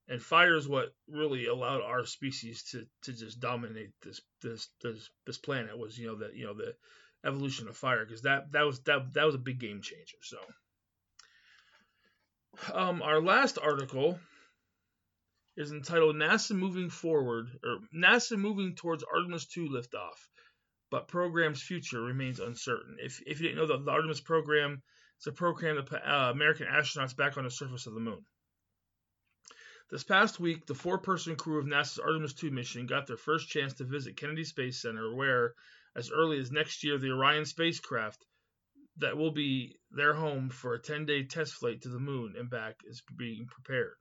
and 0.09 0.21
fire 0.21 0.55
is 0.55 0.67
what 0.67 0.93
really 1.09 1.47
allowed 1.47 1.81
our 1.81 2.05
species 2.05 2.63
to 2.71 2.85
to 3.03 3.13
just 3.13 3.39
dominate 3.39 3.91
this 4.03 4.21
this 4.41 4.69
this 4.81 5.09
this 5.25 5.37
planet 5.37 5.77
was 5.77 5.97
you 5.97 6.07
know 6.07 6.15
that 6.15 6.35
you 6.35 6.45
know 6.45 6.53
the 6.53 6.73
evolution 7.25 7.67
of 7.67 7.75
fire 7.75 8.05
because 8.05 8.21
that 8.21 8.51
that 8.51 8.65
was 8.65 8.79
that 8.81 9.13
that 9.13 9.25
was 9.25 9.35
a 9.35 9.39
big 9.39 9.59
game 9.59 9.81
changer 9.81 10.17
so. 10.21 10.37
Um 12.73 13.01
our 13.01 13.21
last 13.21 13.59
article 13.61 14.19
is 15.55 15.71
entitled 15.71 16.15
NASA 16.15 16.55
moving 16.55 16.89
forward 16.89 17.47
or 17.63 17.79
NASA 17.93 18.37
moving 18.37 18.75
towards 18.75 19.03
Artemis 19.03 19.45
2 19.47 19.69
liftoff 19.69 20.17
but 20.89 21.07
program's 21.09 21.61
future 21.61 22.01
remains 22.01 22.39
uncertain. 22.39 22.97
If 22.99 23.21
if 23.25 23.41
you 23.41 23.49
didn't 23.49 23.57
know 23.57 23.77
the 23.77 23.91
Artemis 23.91 24.21
program 24.21 24.81
is 25.19 25.27
a 25.27 25.31
program 25.33 25.75
that 25.75 25.87
put 25.87 26.01
uh, 26.01 26.31
American 26.31 26.67
astronauts 26.67 27.15
back 27.15 27.37
on 27.37 27.43
the 27.43 27.51
surface 27.51 27.87
of 27.87 27.93
the 27.93 27.99
moon 27.99 28.25
this 29.89 30.03
past 30.03 30.39
week, 30.39 30.65
the 30.65 30.75
four 30.75 30.97
person 30.97 31.37
crew 31.37 31.59
of 31.59 31.65
NASA's 31.65 31.99
Artemis 31.99 32.33
2 32.33 32.51
mission 32.51 32.87
got 32.87 33.07
their 33.07 33.15
first 33.15 33.47
chance 33.47 33.73
to 33.75 33.85
visit 33.85 34.17
Kennedy 34.17 34.43
Space 34.43 34.81
Center, 34.81 35.15
where, 35.15 35.53
as 35.95 36.11
early 36.11 36.39
as 36.39 36.51
next 36.51 36.83
year, 36.83 36.97
the 36.97 37.11
Orion 37.11 37.45
spacecraft 37.45 38.25
that 38.97 39.15
will 39.15 39.31
be 39.31 39.77
their 39.91 40.13
home 40.13 40.49
for 40.49 40.73
a 40.73 40.81
10 40.81 41.05
day 41.05 41.23
test 41.23 41.53
flight 41.53 41.81
to 41.83 41.89
the 41.89 41.99
moon 41.99 42.35
and 42.37 42.49
back 42.49 42.81
is 42.85 43.01
being 43.15 43.45
prepared. 43.45 43.95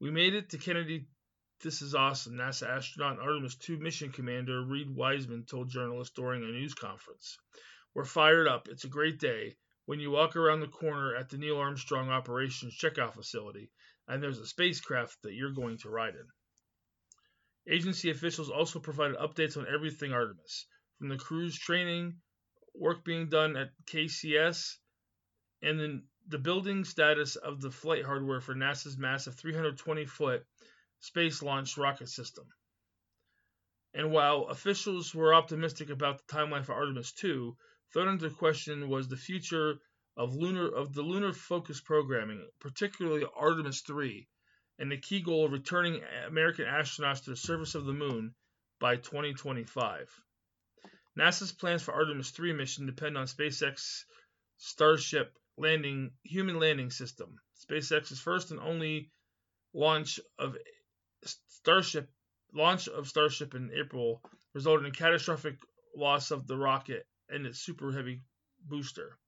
We 0.00 0.10
made 0.10 0.34
it 0.34 0.50
to 0.50 0.58
Kennedy. 0.58 1.06
This 1.62 1.80
is 1.80 1.94
awesome. 1.94 2.34
NASA 2.34 2.68
astronaut 2.68 3.20
Artemis 3.20 3.56
2 3.56 3.78
mission 3.78 4.10
commander 4.10 4.64
Reid 4.64 4.90
Wiseman 4.90 5.44
told 5.44 5.70
journalists 5.70 6.14
during 6.16 6.42
a 6.42 6.46
news 6.46 6.74
conference. 6.74 7.38
We're 7.94 8.04
fired 8.04 8.48
up. 8.48 8.68
It's 8.68 8.84
a 8.84 8.88
great 8.88 9.20
day. 9.20 9.56
When 9.86 10.00
you 10.00 10.10
walk 10.10 10.34
around 10.34 10.60
the 10.60 10.66
corner 10.66 11.14
at 11.14 11.28
the 11.28 11.38
Neil 11.38 11.58
Armstrong 11.58 12.08
Operations 12.08 12.76
Checkout 12.76 13.14
Facility, 13.14 13.70
and 14.08 14.22
there's 14.22 14.38
a 14.38 14.46
spacecraft 14.46 15.16
that 15.22 15.34
you're 15.34 15.52
going 15.52 15.78
to 15.78 15.90
ride 15.90 16.14
in. 16.14 17.72
Agency 17.72 18.10
officials 18.10 18.50
also 18.50 18.78
provided 18.78 19.16
updates 19.16 19.56
on 19.56 19.66
everything 19.66 20.12
Artemis, 20.12 20.66
from 20.98 21.08
the 21.08 21.16
crew's 21.16 21.58
training, 21.58 22.20
work 22.74 23.04
being 23.04 23.28
done 23.28 23.56
at 23.56 23.70
KCS, 23.86 24.76
and 25.62 25.80
then 25.80 26.04
the 26.28 26.38
building 26.38 26.84
status 26.84 27.36
of 27.36 27.60
the 27.60 27.70
flight 27.70 28.04
hardware 28.04 28.40
for 28.40 28.54
NASA's 28.54 28.98
massive 28.98 29.34
320 29.36 30.04
foot 30.06 30.44
space 31.00 31.42
launched 31.42 31.76
rocket 31.76 32.08
system. 32.08 32.46
And 33.94 34.10
while 34.10 34.48
officials 34.48 35.14
were 35.14 35.34
optimistic 35.34 35.88
about 35.88 36.18
the 36.18 36.34
timeline 36.34 36.64
for 36.64 36.74
Artemis 36.74 37.12
2, 37.12 37.56
thrown 37.92 38.08
into 38.08 38.28
question 38.30 38.88
was 38.88 39.08
the 39.08 39.16
future 39.16 39.78
of 40.16 40.34
lunar 40.34 40.68
of 40.68 40.94
the 40.94 41.02
lunar 41.02 41.32
focus 41.32 41.80
programming, 41.80 42.48
particularly 42.60 43.24
Artemis 43.36 43.80
3, 43.80 44.28
and 44.78 44.90
the 44.90 44.96
key 44.96 45.20
goal 45.20 45.44
of 45.44 45.52
returning 45.52 46.02
American 46.26 46.66
astronauts 46.66 47.24
to 47.24 47.30
the 47.30 47.36
surface 47.36 47.74
of 47.74 47.84
the 47.84 47.92
moon 47.92 48.34
by 48.80 48.96
2025. 48.96 50.08
NASA's 51.16 51.52
plans 51.52 51.82
for 51.82 51.94
Artemis 51.94 52.30
3 52.30 52.52
mission 52.52 52.86
depend 52.86 53.16
on 53.16 53.26
SpaceX 53.26 54.04
Starship 54.56 55.36
landing 55.56 56.12
human 56.22 56.58
landing 56.58 56.90
system. 56.90 57.36
SpaceX's 57.68 58.20
first 58.20 58.50
and 58.50 58.60
only 58.60 59.10
launch 59.72 60.20
of 60.38 60.56
Starship 61.24 62.10
launch 62.52 62.88
of 62.88 63.08
Starship 63.08 63.54
in 63.54 63.72
April 63.72 64.22
resulted 64.52 64.86
in 64.86 64.92
catastrophic 64.92 65.56
loss 65.96 66.30
of 66.30 66.46
the 66.46 66.56
rocket 66.56 67.06
and 67.28 67.46
its 67.46 67.60
super 67.60 67.90
heavy 67.92 68.20
booster. 68.60 69.18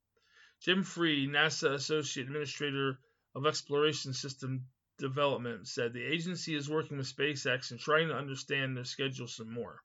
Jim 0.60 0.82
Free, 0.82 1.26
NASA 1.28 1.74
Associate 1.74 2.26
Administrator 2.26 2.98
of 3.34 3.46
Exploration 3.46 4.12
System 4.12 4.66
Development, 4.98 5.68
said 5.68 5.92
the 5.92 6.02
agency 6.02 6.54
is 6.54 6.68
working 6.68 6.96
with 6.96 7.14
SpaceX 7.14 7.70
and 7.70 7.78
trying 7.78 8.08
to 8.08 8.16
understand 8.16 8.76
their 8.76 8.84
schedule 8.84 9.28
some 9.28 9.52
more. 9.52 9.82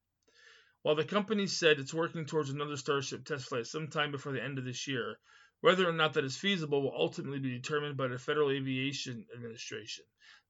While 0.82 0.96
the 0.96 1.04
company 1.04 1.46
said 1.48 1.80
it's 1.80 1.94
working 1.94 2.26
towards 2.26 2.50
another 2.50 2.78
Starship 2.78 3.26
test 3.26 3.50
flight 3.50 3.68
sometime 3.68 4.12
before 4.12 4.32
the 4.32 4.42
end 4.42 4.58
of 4.58 4.66
this 4.66 4.88
year, 4.88 5.20
whether 5.60 5.88
or 5.88 5.94
not 5.94 6.14
that 6.14 6.26
is 6.26 6.38
feasible 6.38 6.82
will 6.82 6.96
ultimately 6.96 7.40
be 7.40 7.52
determined 7.52 7.98
by 7.98 8.08
the 8.08 8.18
Federal 8.18 8.50
Aviation 8.50 9.28
Administration. 9.36 10.06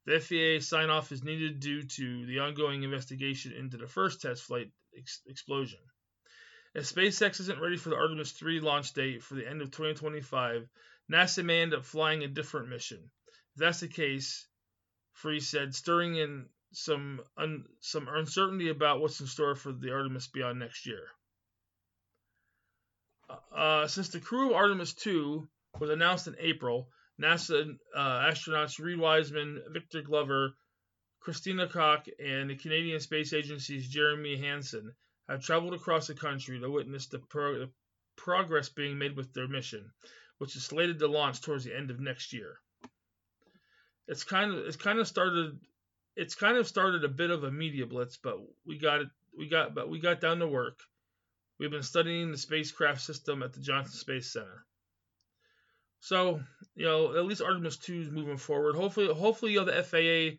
The 0.05 0.19
FAA 0.19 0.63
sign 0.63 0.89
off 0.89 1.11
is 1.11 1.23
needed 1.23 1.59
due 1.59 1.83
to 1.83 2.25
the 2.25 2.39
ongoing 2.39 2.83
investigation 2.83 3.51
into 3.51 3.77
the 3.77 3.87
first 3.87 4.21
test 4.21 4.43
flight 4.43 4.71
ex- 4.97 5.21
explosion. 5.25 5.79
If 6.73 6.85
SpaceX 6.85 7.41
isn't 7.41 7.59
ready 7.59 7.75
for 7.75 7.89
the 7.89 7.97
Artemis 7.97 8.31
3 8.31 8.61
launch 8.61 8.93
date 8.93 9.21
for 9.23 9.35
the 9.35 9.47
end 9.47 9.61
of 9.61 9.71
2025, 9.71 10.69
NASA 11.11 11.43
may 11.43 11.61
end 11.61 11.73
up 11.73 11.83
flying 11.83 12.23
a 12.23 12.29
different 12.29 12.69
mission. 12.69 13.11
If 13.27 13.59
that's 13.59 13.81
the 13.81 13.89
case, 13.89 14.47
Free 15.11 15.41
said, 15.41 15.75
stirring 15.75 16.15
in 16.15 16.47
some 16.71 17.21
un, 17.35 17.65
some 17.81 18.07
uncertainty 18.07 18.69
about 18.69 19.01
what's 19.01 19.19
in 19.19 19.27
store 19.27 19.55
for 19.55 19.73
the 19.73 19.91
Artemis 19.91 20.27
beyond 20.27 20.59
next 20.59 20.85
year. 20.85 21.09
Uh, 23.53 23.87
since 23.87 24.07
the 24.09 24.21
crew 24.21 24.51
of 24.51 24.55
Artemis 24.55 24.93
2 24.93 25.49
was 25.79 25.89
announced 25.89 26.27
in 26.27 26.37
April, 26.39 26.89
NASA 27.19 27.77
uh, 27.93 28.19
astronauts 28.21 28.79
Reid 28.79 28.97
Wiseman, 28.97 29.61
Victor 29.71 30.01
Glover, 30.01 30.55
Christina 31.19 31.67
Koch, 31.67 32.07
and 32.17 32.49
the 32.49 32.55
Canadian 32.55 33.01
Space 33.01 33.33
Agency's 33.33 33.89
Jeremy 33.89 34.37
Hansen 34.37 34.95
have 35.29 35.43
traveled 35.43 35.73
across 35.73 36.07
the 36.07 36.13
country 36.13 36.59
to 36.59 36.69
witness 36.69 37.07
the, 37.07 37.19
pro- 37.19 37.59
the 37.59 37.69
progress 38.15 38.69
being 38.69 38.97
made 38.97 39.15
with 39.15 39.33
their 39.33 39.47
mission, 39.47 39.91
which 40.37 40.55
is 40.55 40.63
slated 40.63 40.99
to 40.99 41.07
launch 41.07 41.41
towards 41.41 41.63
the 41.63 41.75
end 41.75 41.91
of 41.91 41.99
next 41.99 42.33
year. 42.33 42.57
It's 44.07 44.23
kind 44.23 44.51
of 44.51 44.65
it's 44.65 44.75
kind 44.75 44.99
of 44.99 45.07
started 45.07 45.57
it's 46.15 46.35
kind 46.35 46.57
of 46.57 46.67
started 46.67 47.03
a 47.03 47.09
bit 47.09 47.29
of 47.29 47.43
a 47.43 47.51
media 47.51 47.85
blitz, 47.85 48.17
but 48.17 48.37
we 48.65 48.77
got 48.77 49.01
it 49.01 49.07
we 49.37 49.47
got 49.47 49.73
but 49.73 49.89
we 49.89 49.99
got 49.99 50.19
down 50.19 50.39
to 50.39 50.47
work. 50.47 50.79
We've 51.59 51.71
been 51.71 51.83
studying 51.83 52.31
the 52.31 52.37
spacecraft 52.37 53.01
system 53.01 53.43
at 53.43 53.53
the 53.53 53.61
Johnson 53.61 53.93
Space 53.93 54.33
Center. 54.33 54.65
So, 55.99 56.41
you 56.75 56.85
know, 56.85 57.15
at 57.15 57.25
least 57.25 57.43
Artemis 57.43 57.77
2 57.77 58.01
is 58.01 58.09
moving 58.09 58.37
forward. 58.37 58.75
Hopefully 58.75 59.13
hopefully 59.13 59.53
you 59.53 59.59
know, 59.59 59.65
the 59.65 59.83
FAA 59.83 60.37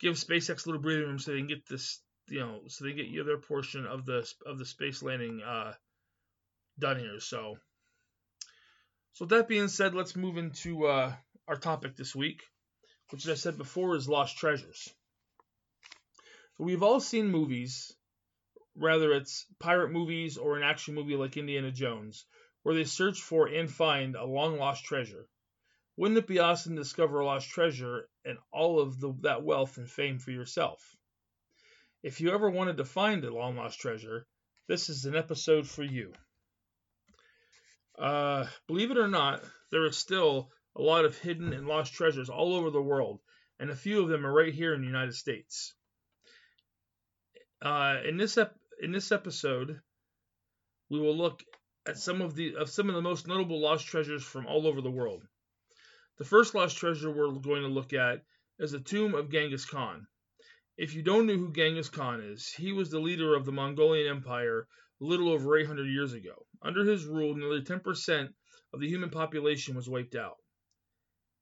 gives 0.00 0.24
SpaceX 0.24 0.64
a 0.64 0.68
little 0.68 0.82
breathing 0.82 1.06
room 1.06 1.18
so 1.18 1.30
they 1.30 1.38
can 1.38 1.46
get 1.46 1.66
this 1.68 2.00
you 2.28 2.40
know, 2.40 2.60
so 2.68 2.84
they 2.84 2.92
get 2.92 3.06
you 3.06 3.24
their 3.24 3.38
portion 3.38 3.86
of 3.86 4.06
the 4.06 4.30
of 4.46 4.58
the 4.58 4.64
space 4.64 5.02
landing 5.02 5.42
uh, 5.42 5.74
done 6.78 6.98
here. 6.98 7.20
So, 7.20 7.56
so 9.12 9.26
that 9.26 9.48
being 9.48 9.68
said, 9.68 9.94
let's 9.94 10.16
move 10.16 10.38
into 10.38 10.86
uh, 10.86 11.12
our 11.46 11.56
topic 11.56 11.96
this 11.96 12.14
week, 12.14 12.42
which, 13.10 13.24
as 13.24 13.30
I 13.30 13.34
said 13.34 13.58
before, 13.58 13.96
is 13.96 14.08
lost 14.08 14.38
treasures. 14.38 14.92
So 16.56 16.64
we've 16.64 16.82
all 16.82 17.00
seen 17.00 17.28
movies, 17.28 17.92
whether 18.74 19.12
it's 19.12 19.46
pirate 19.58 19.90
movies 19.90 20.36
or 20.36 20.56
an 20.56 20.62
action 20.62 20.94
movie 20.94 21.16
like 21.16 21.36
Indiana 21.36 21.72
Jones, 21.72 22.24
where 22.62 22.74
they 22.74 22.84
search 22.84 23.20
for 23.20 23.46
and 23.46 23.70
find 23.70 24.16
a 24.16 24.24
long 24.24 24.58
lost 24.58 24.84
treasure. 24.84 25.28
Wouldn't 25.96 26.18
it 26.18 26.26
be 26.26 26.40
awesome 26.40 26.74
to 26.74 26.82
discover 26.82 27.20
a 27.20 27.26
lost 27.26 27.48
treasure 27.50 28.08
and 28.24 28.38
all 28.52 28.80
of 28.80 28.98
the, 28.98 29.14
that 29.20 29.44
wealth 29.44 29.76
and 29.76 29.88
fame 29.88 30.18
for 30.18 30.30
yourself? 30.30 30.96
If 32.04 32.20
you 32.20 32.32
ever 32.32 32.50
wanted 32.50 32.76
to 32.76 32.84
find 32.84 33.24
a 33.24 33.32
long 33.32 33.56
lost 33.56 33.80
treasure, 33.80 34.26
this 34.68 34.90
is 34.90 35.06
an 35.06 35.16
episode 35.16 35.66
for 35.66 35.82
you. 35.82 36.12
Uh, 37.98 38.46
believe 38.66 38.90
it 38.90 38.98
or 38.98 39.08
not, 39.08 39.42
there 39.70 39.86
is 39.86 39.96
still 39.96 40.50
a 40.76 40.82
lot 40.82 41.06
of 41.06 41.16
hidden 41.16 41.54
and 41.54 41.66
lost 41.66 41.94
treasures 41.94 42.28
all 42.28 42.56
over 42.56 42.68
the 42.68 42.82
world, 42.82 43.20
and 43.58 43.70
a 43.70 43.74
few 43.74 44.02
of 44.02 44.10
them 44.10 44.26
are 44.26 44.32
right 44.34 44.52
here 44.52 44.74
in 44.74 44.82
the 44.82 44.86
United 44.86 45.14
States. 45.14 45.72
Uh, 47.62 47.96
in 48.04 48.18
this 48.18 48.36
ep- 48.36 48.60
in 48.82 48.92
this 48.92 49.10
episode, 49.10 49.80
we 50.90 51.00
will 51.00 51.16
look 51.16 51.42
at 51.86 51.96
some 51.96 52.20
of 52.20 52.34
the 52.34 52.56
of 52.56 52.68
some 52.68 52.90
of 52.90 52.96
the 52.96 53.00
most 53.00 53.26
notable 53.26 53.62
lost 53.62 53.86
treasures 53.86 54.22
from 54.22 54.46
all 54.46 54.66
over 54.66 54.82
the 54.82 54.90
world. 54.90 55.22
The 56.18 56.26
first 56.26 56.54
lost 56.54 56.76
treasure 56.76 57.10
we're 57.10 57.32
going 57.32 57.62
to 57.62 57.68
look 57.68 57.94
at 57.94 58.26
is 58.58 58.72
the 58.72 58.80
tomb 58.80 59.14
of 59.14 59.30
Genghis 59.30 59.64
Khan. 59.64 60.06
If 60.76 60.94
you 60.94 61.02
don't 61.02 61.26
know 61.26 61.36
who 61.36 61.52
Genghis 61.52 61.88
Khan 61.88 62.20
is, 62.20 62.48
he 62.48 62.72
was 62.72 62.90
the 62.90 62.98
leader 62.98 63.36
of 63.36 63.44
the 63.44 63.52
Mongolian 63.52 64.08
Empire 64.08 64.66
a 65.00 65.04
little 65.04 65.28
over 65.28 65.56
800 65.56 65.84
years 65.84 66.12
ago. 66.12 66.46
Under 66.62 66.84
his 66.84 67.04
rule, 67.04 67.36
nearly 67.36 67.62
10% 67.62 68.34
of 68.72 68.80
the 68.80 68.88
human 68.88 69.10
population 69.10 69.76
was 69.76 69.88
wiped 69.88 70.16
out. 70.16 70.36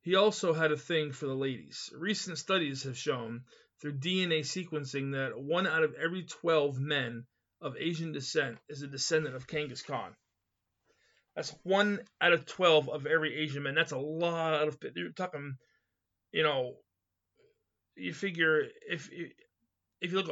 He 0.03 0.17
also 0.17 0.53
had 0.53 0.71
a 0.71 0.77
thing 0.77 1.13
for 1.13 1.27
the 1.27 1.35
ladies. 1.35 1.91
Recent 1.97 2.37
studies 2.37 2.83
have 2.83 2.99
shown 2.99 3.45
through 3.81 3.99
DNA 3.99 4.41
sequencing 4.41 5.13
that 5.13 5.39
one 5.39 5.67
out 5.67 5.83
of 5.83 5.95
every 5.95 6.25
12 6.25 6.79
men 6.79 7.25
of 7.61 7.77
Asian 7.79 8.13
descent 8.13 8.59
is 8.69 8.83
a 8.83 8.87
descendant 8.87 9.35
of 9.35 9.47
Genghis 9.47 9.83
Khan. 9.83 10.15
That's 11.35 11.55
one 11.63 12.01
out 12.21 12.35
of 12.35 12.45
12 12.45 12.91
of 12.91 13.07
every 13.07 13.35
Asian 13.35 13.63
man. 13.63 13.75
That's 13.75 13.93
a 13.93 13.99
lot 13.99 14.69
of, 14.69 14.77
you're 14.95 15.13
talking, 15.13 15.57
you 16.33 16.43
know, 16.43 16.75
you 17.97 18.13
figure 18.13 18.63
if 18.89 19.11
if 20.01 20.13
you 20.13 20.21
look 20.21 20.31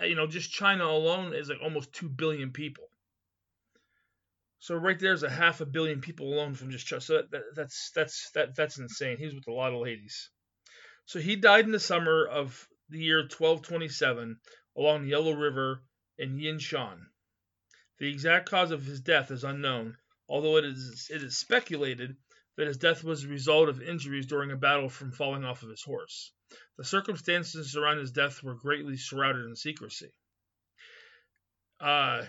at 0.00 0.08
you 0.08 0.14
know 0.14 0.26
just 0.26 0.50
China 0.50 0.84
alone 0.84 1.34
is 1.34 1.48
like 1.48 1.58
almost 1.62 1.92
two 1.92 2.08
billion 2.08 2.50
people. 2.50 2.84
So 4.58 4.74
right 4.74 4.98
there's 4.98 5.22
a 5.22 5.30
half 5.30 5.60
a 5.60 5.66
billion 5.66 6.00
people 6.00 6.32
alone 6.32 6.54
from 6.54 6.70
just 6.70 6.86
China. 6.86 7.00
So 7.00 7.16
that, 7.16 7.30
that, 7.30 7.42
that's 7.56 7.90
that's 7.94 8.30
that 8.34 8.54
that's 8.56 8.78
insane. 8.78 9.16
He's 9.18 9.34
with 9.34 9.48
a 9.48 9.52
lot 9.52 9.72
of 9.72 9.80
ladies. 9.80 10.30
So 11.06 11.18
he 11.18 11.36
died 11.36 11.64
in 11.64 11.72
the 11.72 11.80
summer 11.80 12.26
of 12.26 12.68
the 12.88 12.98
year 12.98 13.20
1227 13.20 14.38
along 14.76 15.02
the 15.02 15.08
Yellow 15.08 15.32
River 15.32 15.82
in 16.18 16.38
Yinshan. 16.38 16.98
The 17.98 18.08
exact 18.08 18.48
cause 18.48 18.70
of 18.70 18.84
his 18.84 19.00
death 19.00 19.30
is 19.30 19.44
unknown, 19.44 19.96
although 20.28 20.56
it 20.56 20.64
is 20.64 21.08
it 21.10 21.22
is 21.22 21.38
speculated 21.38 22.16
that 22.60 22.66
his 22.66 22.76
death 22.76 23.02
was 23.02 23.24
a 23.24 23.28
result 23.28 23.70
of 23.70 23.80
injuries 23.80 24.26
during 24.26 24.52
a 24.52 24.56
battle 24.56 24.90
from 24.90 25.12
falling 25.12 25.44
off 25.44 25.62
of 25.62 25.70
his 25.70 25.82
horse. 25.82 26.30
The 26.76 26.84
circumstances 26.84 27.74
around 27.74 28.00
his 28.00 28.12
death 28.12 28.42
were 28.42 28.54
greatly 28.54 28.98
shrouded 28.98 29.46
in 29.46 29.56
secrecy. 29.56 30.12
Uh, 31.80 32.26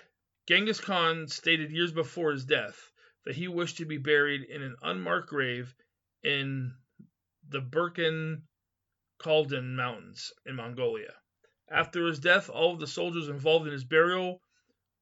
Genghis 0.48 0.80
Khan 0.80 1.28
stated 1.28 1.70
years 1.70 1.92
before 1.92 2.32
his 2.32 2.46
death 2.46 2.94
that 3.26 3.36
he 3.36 3.50
wished 3.50 3.80
to 3.80 3.86
be 3.86 3.98
buried 3.98 4.44
in 4.44 4.62
an 4.62 4.78
unmarked 4.82 5.28
grave 5.28 5.76
in 6.24 6.76
the 7.50 7.60
Burkhan 7.60 8.44
Khaldun 9.20 9.76
Mountains 9.76 10.32
in 10.46 10.56
Mongolia. 10.56 11.14
After 11.70 12.08
his 12.08 12.20
death, 12.20 12.50
all 12.50 12.72
of 12.74 12.80
the 12.80 12.88
soldiers 12.88 13.28
involved 13.28 13.68
in 13.68 13.74
his 13.74 13.84
burial 13.84 14.42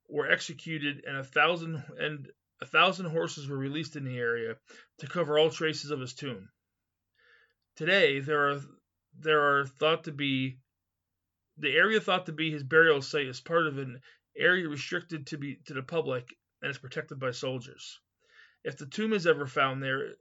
were 0.08 0.32
executed, 0.32 1.04
and 1.06 1.18
a 1.18 1.24
thousand 1.24 1.84
and 2.00 2.32
a 2.62 2.66
thousand 2.66 3.08
horses 3.08 3.48
were 3.48 3.58
released 3.58 3.96
in 3.96 4.04
the 4.04 4.18
area 4.18 4.58
to 5.00 5.08
cover 5.08 5.38
all 5.38 5.50
traces 5.50 5.92
of 5.92 6.00
his 6.00 6.14
tomb. 6.14 6.50
Today, 7.76 8.20
there 8.20 8.52
are 8.52 8.62
there 9.14 9.60
are 9.60 9.66
thought 9.66 10.04
to 10.06 10.12
be 10.12 10.60
the 11.58 11.76
area 11.76 12.00
thought 12.00 12.26
to 12.26 12.32
be 12.32 12.52
his 12.52 12.64
burial 12.64 13.02
site 13.02 13.28
is 13.28 13.42
part 13.42 13.68
of 13.68 13.78
an 13.78 14.02
area 14.38 14.68
restricted 14.68 15.28
to 15.28 15.38
be 15.38 15.58
to 15.66 15.74
the 15.74 15.84
public 15.84 16.36
and 16.62 16.72
is 16.72 16.78
protected 16.78 17.20
by 17.20 17.32
soldiers. 17.32 18.00
If 18.64 18.78
the 18.78 18.86
tomb 18.86 19.14
is 19.14 19.28
ever 19.28 19.46
found 19.46 19.82
there, 19.82 20.16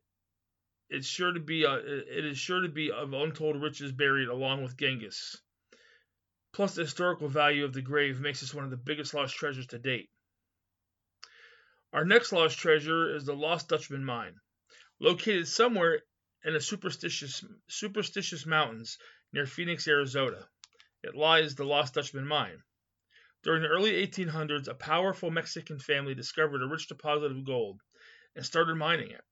it's 0.89 1.07
sure 1.07 1.33
to 1.33 1.41
be 1.41 1.65
a, 1.65 1.75
it 1.75 2.25
is 2.25 2.39
sure 2.39 2.61
to 2.61 2.69
be 2.69 2.91
of 2.91 3.13
untold 3.13 3.61
riches 3.61 3.93
buried 3.93 4.29
along 4.29 4.63
with 4.63 4.77
Genghis. 4.77 5.37
Plus, 6.53 6.75
the 6.75 6.83
historical 6.83 7.29
value 7.29 7.65
of 7.65 7.73
the 7.73 7.83
grave 7.83 8.21
makes 8.21 8.41
this 8.41 8.55
one 8.55 8.65
of 8.65 8.71
the 8.71 8.77
biggest 8.77 9.15
lost 9.15 9.35
treasures 9.35 9.67
to 9.67 9.79
date. 9.79 10.11
Our 11.91 12.05
next 12.05 12.33
lost 12.33 12.59
treasure 12.59 13.15
is 13.15 13.25
the 13.25 13.35
Lost 13.35 13.69
Dutchman 13.69 14.05
Mine. 14.05 14.39
Located 14.99 15.49
somewhere 15.49 16.03
in 16.45 16.53
the 16.53 16.61
superstitious, 16.61 17.43
superstitious 17.67 18.45
mountains 18.45 18.99
near 19.33 19.47
Phoenix, 19.47 19.89
Arizona. 19.89 20.47
It 21.03 21.15
lies 21.15 21.55
the 21.55 21.65
Lost 21.65 21.95
Dutchman 21.95 22.27
mine. 22.27 22.63
During 23.43 23.63
the 23.63 23.69
early 23.69 24.07
1800s, 24.07 24.69
a 24.69 24.75
powerful 24.75 25.31
Mexican 25.31 25.79
family 25.79 26.15
discovered 26.15 26.63
a 26.63 26.67
rich 26.67 26.89
deposit 26.89 27.31
of 27.31 27.45
gold 27.45 27.81
and 28.37 28.45
started 28.45 28.75
mining 28.75 29.11
it. 29.11 29.25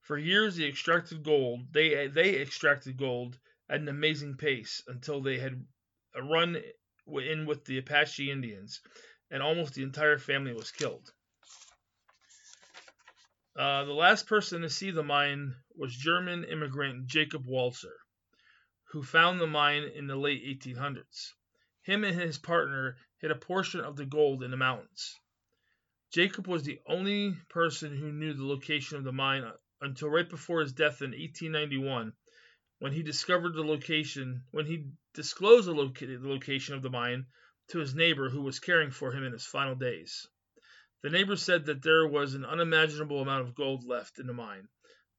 For 0.00 0.16
years, 0.16 0.56
they 0.56 0.68
extracted 0.68 1.24
gold. 1.24 1.72
They 1.72 2.06
they 2.06 2.40
extracted 2.40 2.98
gold 2.98 3.38
at 3.68 3.80
an 3.80 3.88
amazing 3.88 4.36
pace 4.36 4.80
until 4.86 5.20
they 5.20 5.38
had 5.38 5.66
a 6.14 6.22
run 6.22 6.62
in 7.06 7.46
with 7.46 7.64
the 7.64 7.78
Apache 7.78 8.30
Indians, 8.30 8.80
and 9.28 9.42
almost 9.42 9.74
the 9.74 9.82
entire 9.82 10.18
family 10.18 10.52
was 10.52 10.70
killed. 10.70 11.12
Uh, 13.56 13.84
the 13.84 13.92
last 13.92 14.28
person 14.28 14.62
to 14.62 14.70
see 14.70 14.92
the 14.92 15.02
mine 15.02 15.56
was 15.74 15.96
German 15.96 16.44
immigrant 16.44 17.06
Jacob 17.06 17.46
Walzer, 17.46 17.96
who 18.92 19.02
found 19.02 19.40
the 19.40 19.46
mine 19.46 19.82
in 19.82 20.06
the 20.06 20.14
late 20.14 20.44
1800s. 20.44 21.32
Him 21.82 22.04
and 22.04 22.18
his 22.20 22.38
partner 22.38 22.96
hid 23.18 23.32
a 23.32 23.34
portion 23.34 23.80
of 23.80 23.96
the 23.96 24.06
gold 24.06 24.44
in 24.44 24.52
the 24.52 24.56
mountains. 24.56 25.18
Jacob 26.12 26.46
was 26.46 26.62
the 26.62 26.80
only 26.86 27.34
person 27.48 27.96
who 27.96 28.12
knew 28.12 28.34
the 28.34 28.46
location 28.46 28.96
of 28.96 29.04
the 29.04 29.12
mine 29.12 29.50
until 29.80 30.10
right 30.10 30.28
before 30.28 30.60
his 30.60 30.72
death 30.72 31.02
in 31.02 31.10
1891 31.10 32.12
when 32.78 32.92
he 32.92 33.02
discovered 33.02 33.54
the 33.54 33.64
location 33.64 34.44
when 34.52 34.66
he 34.66 34.92
disclosed 35.12 35.66
the, 35.66 35.74
loca- 35.74 36.06
the 36.06 36.28
location 36.28 36.74
of 36.74 36.82
the 36.82 36.90
mine 36.90 37.26
to 37.68 37.78
his 37.78 37.94
neighbor 37.94 38.30
who 38.30 38.42
was 38.42 38.60
caring 38.60 38.90
for 38.90 39.12
him 39.12 39.24
in 39.24 39.32
his 39.32 39.46
final 39.46 39.74
days. 39.74 40.28
The 41.02 41.10
neighbor 41.10 41.36
said 41.36 41.66
that 41.66 41.82
there 41.82 42.06
was 42.06 42.34
an 42.34 42.44
unimaginable 42.44 43.22
amount 43.22 43.42
of 43.42 43.54
gold 43.54 43.84
left 43.84 44.18
in 44.18 44.26
the 44.26 44.34
mine, 44.34 44.68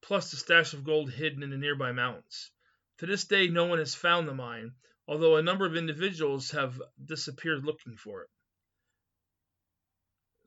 plus 0.02 0.32
a 0.34 0.38
stash 0.38 0.74
of 0.74 0.84
gold 0.84 1.12
hidden 1.12 1.42
in 1.42 1.50
the 1.50 1.58
nearby 1.58 1.92
mountains. 1.92 2.52
To 3.00 3.08
this 3.08 3.26
day, 3.26 3.48
no 3.48 3.66
one 3.66 3.80
has 3.80 3.96
found 3.96 4.28
the 4.28 4.36
mine, 4.36 4.76
although 5.08 5.38
a 5.38 5.44
number 5.44 5.66
of 5.66 5.76
individuals 5.76 6.52
have 6.52 6.80
disappeared 7.04 7.66
looking 7.66 7.98
for 7.98 8.22
it. 8.22 8.30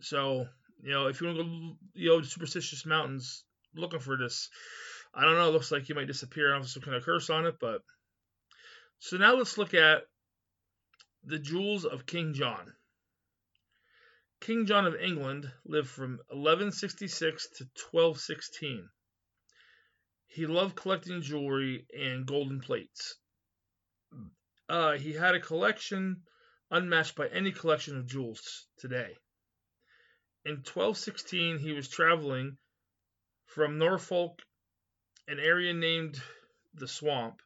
So, 0.00 0.48
you 0.82 0.90
know, 0.90 1.08
if 1.08 1.20
you 1.20 1.26
want 1.26 1.38
to 1.38 1.44
go, 1.44 1.78
you 1.94 2.08
know, 2.10 2.22
superstitious 2.22 2.86
mountains 2.86 3.44
looking 3.74 4.00
for 4.00 4.16
this, 4.16 4.50
I 5.12 5.22
don't 5.22 5.34
know. 5.34 5.48
It 5.48 5.52
looks 5.52 5.72
like 5.72 5.88
you 5.88 5.94
might 5.94 6.06
disappear. 6.06 6.48
I 6.48 6.52
don't 6.52 6.60
know 6.60 6.64
if 6.64 6.70
some 6.70 6.82
kind 6.82 6.96
of 6.96 7.04
curse 7.04 7.30
on 7.30 7.46
it, 7.46 7.56
but 7.60 7.82
so 8.98 9.16
now 9.16 9.34
let's 9.34 9.58
look 9.58 9.74
at 9.74 10.02
the 11.24 11.38
jewels 11.38 11.84
of 11.84 12.06
King 12.06 12.34
John. 12.34 12.72
King 14.44 14.66
John 14.66 14.86
of 14.86 14.94
England 14.96 15.50
lived 15.64 15.88
from 15.88 16.18
1166 16.28 17.48
to 17.56 17.64
1216. 17.90 18.90
He 20.26 20.44
loved 20.44 20.76
collecting 20.76 21.22
jewelry 21.22 21.86
and 21.98 22.26
golden 22.26 22.60
plates. 22.60 23.16
Uh, 24.68 24.98
he 24.98 25.14
had 25.14 25.34
a 25.34 25.40
collection 25.40 26.24
unmatched 26.70 27.14
by 27.14 27.28
any 27.28 27.52
collection 27.52 27.96
of 27.96 28.06
jewels 28.06 28.66
today. 28.76 29.16
In 30.44 30.56
1216, 30.56 31.60
he 31.60 31.72
was 31.72 31.88
traveling 31.88 32.58
from 33.46 33.78
Norfolk, 33.78 34.42
an 35.26 35.40
area 35.40 35.72
named 35.72 36.22
the 36.74 36.86
Swamp, 36.86 37.40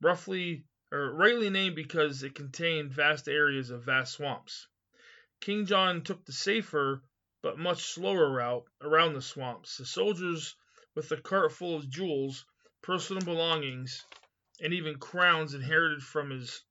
roughly 0.00 0.64
or 0.90 1.14
rightly 1.14 1.50
named 1.50 1.76
because 1.76 2.24
it 2.24 2.34
contained 2.34 2.92
vast 2.92 3.28
areas 3.28 3.70
of 3.70 3.84
vast 3.84 4.14
swamps. 4.14 4.66
King 5.40 5.64
John 5.64 6.02
took 6.02 6.24
the 6.24 6.32
safer 6.32 7.02
but 7.42 7.58
much 7.58 7.82
slower 7.82 8.30
route 8.30 8.66
around 8.82 9.14
the 9.14 9.22
swamps. 9.22 9.78
The 9.78 9.86
soldiers, 9.86 10.54
with 10.94 11.10
a 11.12 11.16
cart 11.16 11.52
full 11.52 11.76
of 11.76 11.88
jewels, 11.88 12.44
personal 12.82 13.24
belongings, 13.24 14.04
and 14.60 14.74
even 14.74 14.98
crowns 14.98 15.54
inherited 15.54 16.02
from 16.02 16.30
his 16.30 16.62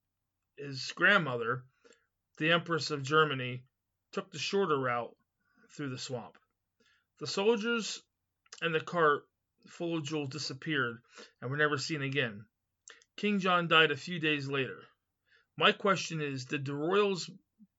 his 0.55 0.91
grandmother, 0.91 1.63
the 2.38 2.51
Empress 2.51 2.91
of 2.91 3.01
Germany, 3.01 3.63
took 4.12 4.29
the 4.29 4.38
shorter 4.38 4.77
route 4.77 5.15
through 5.69 5.89
the 5.89 5.97
swamp. 5.97 6.38
The 7.19 7.27
soldiers 7.27 8.03
and 8.62 8.75
the 8.75 8.82
cart 8.82 9.27
full 9.67 9.97
of 9.97 10.03
jewels 10.03 10.29
disappeared 10.29 11.01
and 11.41 11.49
were 11.49 11.58
never 11.58 11.77
seen 11.77 12.01
again. 12.01 12.45
King 13.15 13.39
John 13.39 13.67
died 13.67 13.91
a 13.91 13.97
few 13.97 14.19
days 14.19 14.47
later. 14.47 14.84
My 15.58 15.71
question 15.71 16.21
is 16.21 16.45
Did 16.45 16.65
the 16.65 16.75
royals 16.75 17.29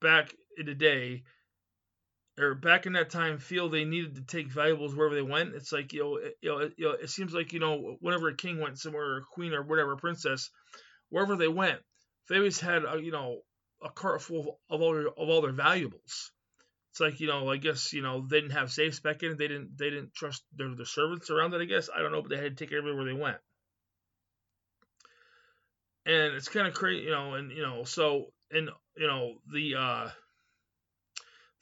back 0.01 0.35
in 0.61 0.67
the 0.67 0.75
day, 0.75 1.25
or 2.39 2.55
back 2.55 2.87
in 2.87 2.93
that 2.95 3.11
time, 3.11 3.39
feel 3.39 3.69
they 3.69 3.85
needed 3.85 4.15
to 4.17 4.23
take 4.23 4.53
valuables 4.53 4.95
wherever 4.95 5.15
they 5.15 5.23
went? 5.23 5.55
It's 5.55 5.73
like, 5.73 5.93
you 5.93 6.01
know, 6.01 6.17
it, 6.17 6.37
you 6.41 6.51
know, 6.51 6.59
it, 6.59 6.75
you 6.77 6.85
know, 6.87 6.93
it 6.93 7.11
seems 7.11 7.33
like, 7.33 7.53
you 7.53 7.61
know, 7.61 7.97
whenever 8.01 8.29
a 8.29 8.37
king 8.37 8.61
went 8.61 8.79
somewhere, 8.79 9.05
or 9.05 9.17
a 9.19 9.25
queen, 9.25 9.53
or 9.53 9.63
whatever, 9.63 9.93
a 9.93 9.97
princess, 9.97 10.51
wherever 11.09 11.37
they 11.37 11.49
went, 11.49 11.81
they 12.29 12.37
always 12.37 12.61
had, 12.61 12.85
a, 12.85 13.01
you 13.03 13.11
know, 13.11 13.41
a 13.83 13.91
cart 13.91 14.23
full 14.23 14.61
of 14.69 14.81
all, 14.81 14.95
their, 14.95 15.09
of 15.09 15.29
all 15.29 15.41
their 15.41 15.53
valuables 15.53 16.33
it's 16.91 17.01
like 17.01 17.21
you 17.21 17.27
know 17.27 17.51
i 17.51 17.57
guess 17.57 17.93
you 17.93 18.03
know 18.03 18.27
they 18.29 18.41
didn't 18.41 18.57
have 18.57 18.71
safes 18.71 19.01
back 19.01 19.23
in 19.23 19.37
they 19.37 19.49
didn't 19.49 19.77
they 19.79 19.91
didn't 19.91 20.15
trust 20.15 20.43
their, 20.57 20.75
their 20.75 20.85
servants 20.85 21.31
around 21.31 21.55
it 21.55 21.61
i 21.61 21.65
guess 21.65 21.89
i 21.95 22.01
don't 22.01 22.13
know 22.13 22.21
but 22.21 22.31
they 22.31 22.37
had 22.37 22.57
to 22.57 22.65
take 22.65 22.75
everywhere 22.75 23.05
they 23.05 23.13
went 23.13 23.39
and 26.07 26.35
it's 26.35 26.49
kind 26.49 26.67
of 26.67 26.75
crazy 26.75 27.05
you 27.05 27.11
know 27.11 27.35
and 27.35 27.53
you 27.53 27.63
know 27.63 27.85
so 27.85 28.27
and 28.51 28.69
you 28.97 29.07
know 29.07 29.35
the 29.53 29.75
uh 29.77 30.09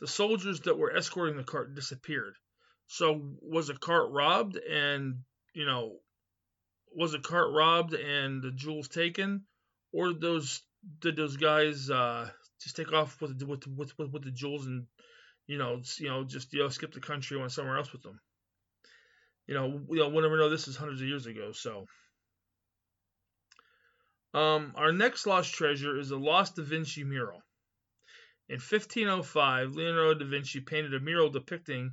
the 0.00 0.06
soldiers 0.06 0.60
that 0.60 0.78
were 0.78 0.94
escorting 0.96 1.36
the 1.36 1.44
cart 1.44 1.74
disappeared 1.74 2.34
so 2.86 3.20
was 3.42 3.68
a 3.68 3.74
cart 3.74 4.10
robbed 4.10 4.56
and 4.56 5.20
you 5.54 5.66
know 5.66 5.96
was 6.94 7.14
a 7.14 7.18
cart 7.18 7.52
robbed 7.52 7.94
and 7.94 8.42
the 8.42 8.50
jewels 8.50 8.88
taken 8.88 9.44
or 9.92 10.08
did 10.08 10.20
those 10.20 10.62
did 11.00 11.16
those 11.16 11.36
guys 11.36 11.90
uh 11.90 12.28
just 12.62 12.76
take 12.76 12.92
off 12.92 13.20
with 13.20 13.42
with 13.42 13.66
with, 13.66 13.92
with, 13.98 14.24
the 14.24 14.30
jewels 14.30 14.66
and 14.66 14.86
you 15.48 15.58
know, 15.58 15.80
you 15.98 16.08
know, 16.08 16.24
just 16.24 16.52
you 16.52 16.60
know, 16.60 16.68
skip 16.68 16.92
the 16.92 17.00
country 17.00 17.34
and 17.34 17.40
went 17.40 17.52
somewhere 17.52 17.78
else 17.78 17.92
with 17.92 18.02
them. 18.02 18.20
You 19.46 19.54
know, 19.54 19.80
you 19.88 19.96
know, 19.96 20.10
we'll 20.10 20.22
never 20.22 20.36
know. 20.36 20.50
This 20.50 20.68
is 20.68 20.76
hundreds 20.76 21.00
of 21.00 21.08
years 21.08 21.26
ago. 21.26 21.52
So, 21.52 21.86
um, 24.34 24.74
our 24.76 24.92
next 24.92 25.26
lost 25.26 25.54
treasure 25.54 25.98
is 25.98 26.10
a 26.10 26.18
lost 26.18 26.56
Da 26.56 26.62
Vinci 26.62 27.02
mural. 27.02 27.42
In 28.48 28.60
1505, 28.60 29.74
Leonardo 29.74 30.14
da 30.14 30.24
Vinci 30.24 30.60
painted 30.60 30.94
a 30.94 31.00
mural 31.00 31.28
depicting 31.28 31.92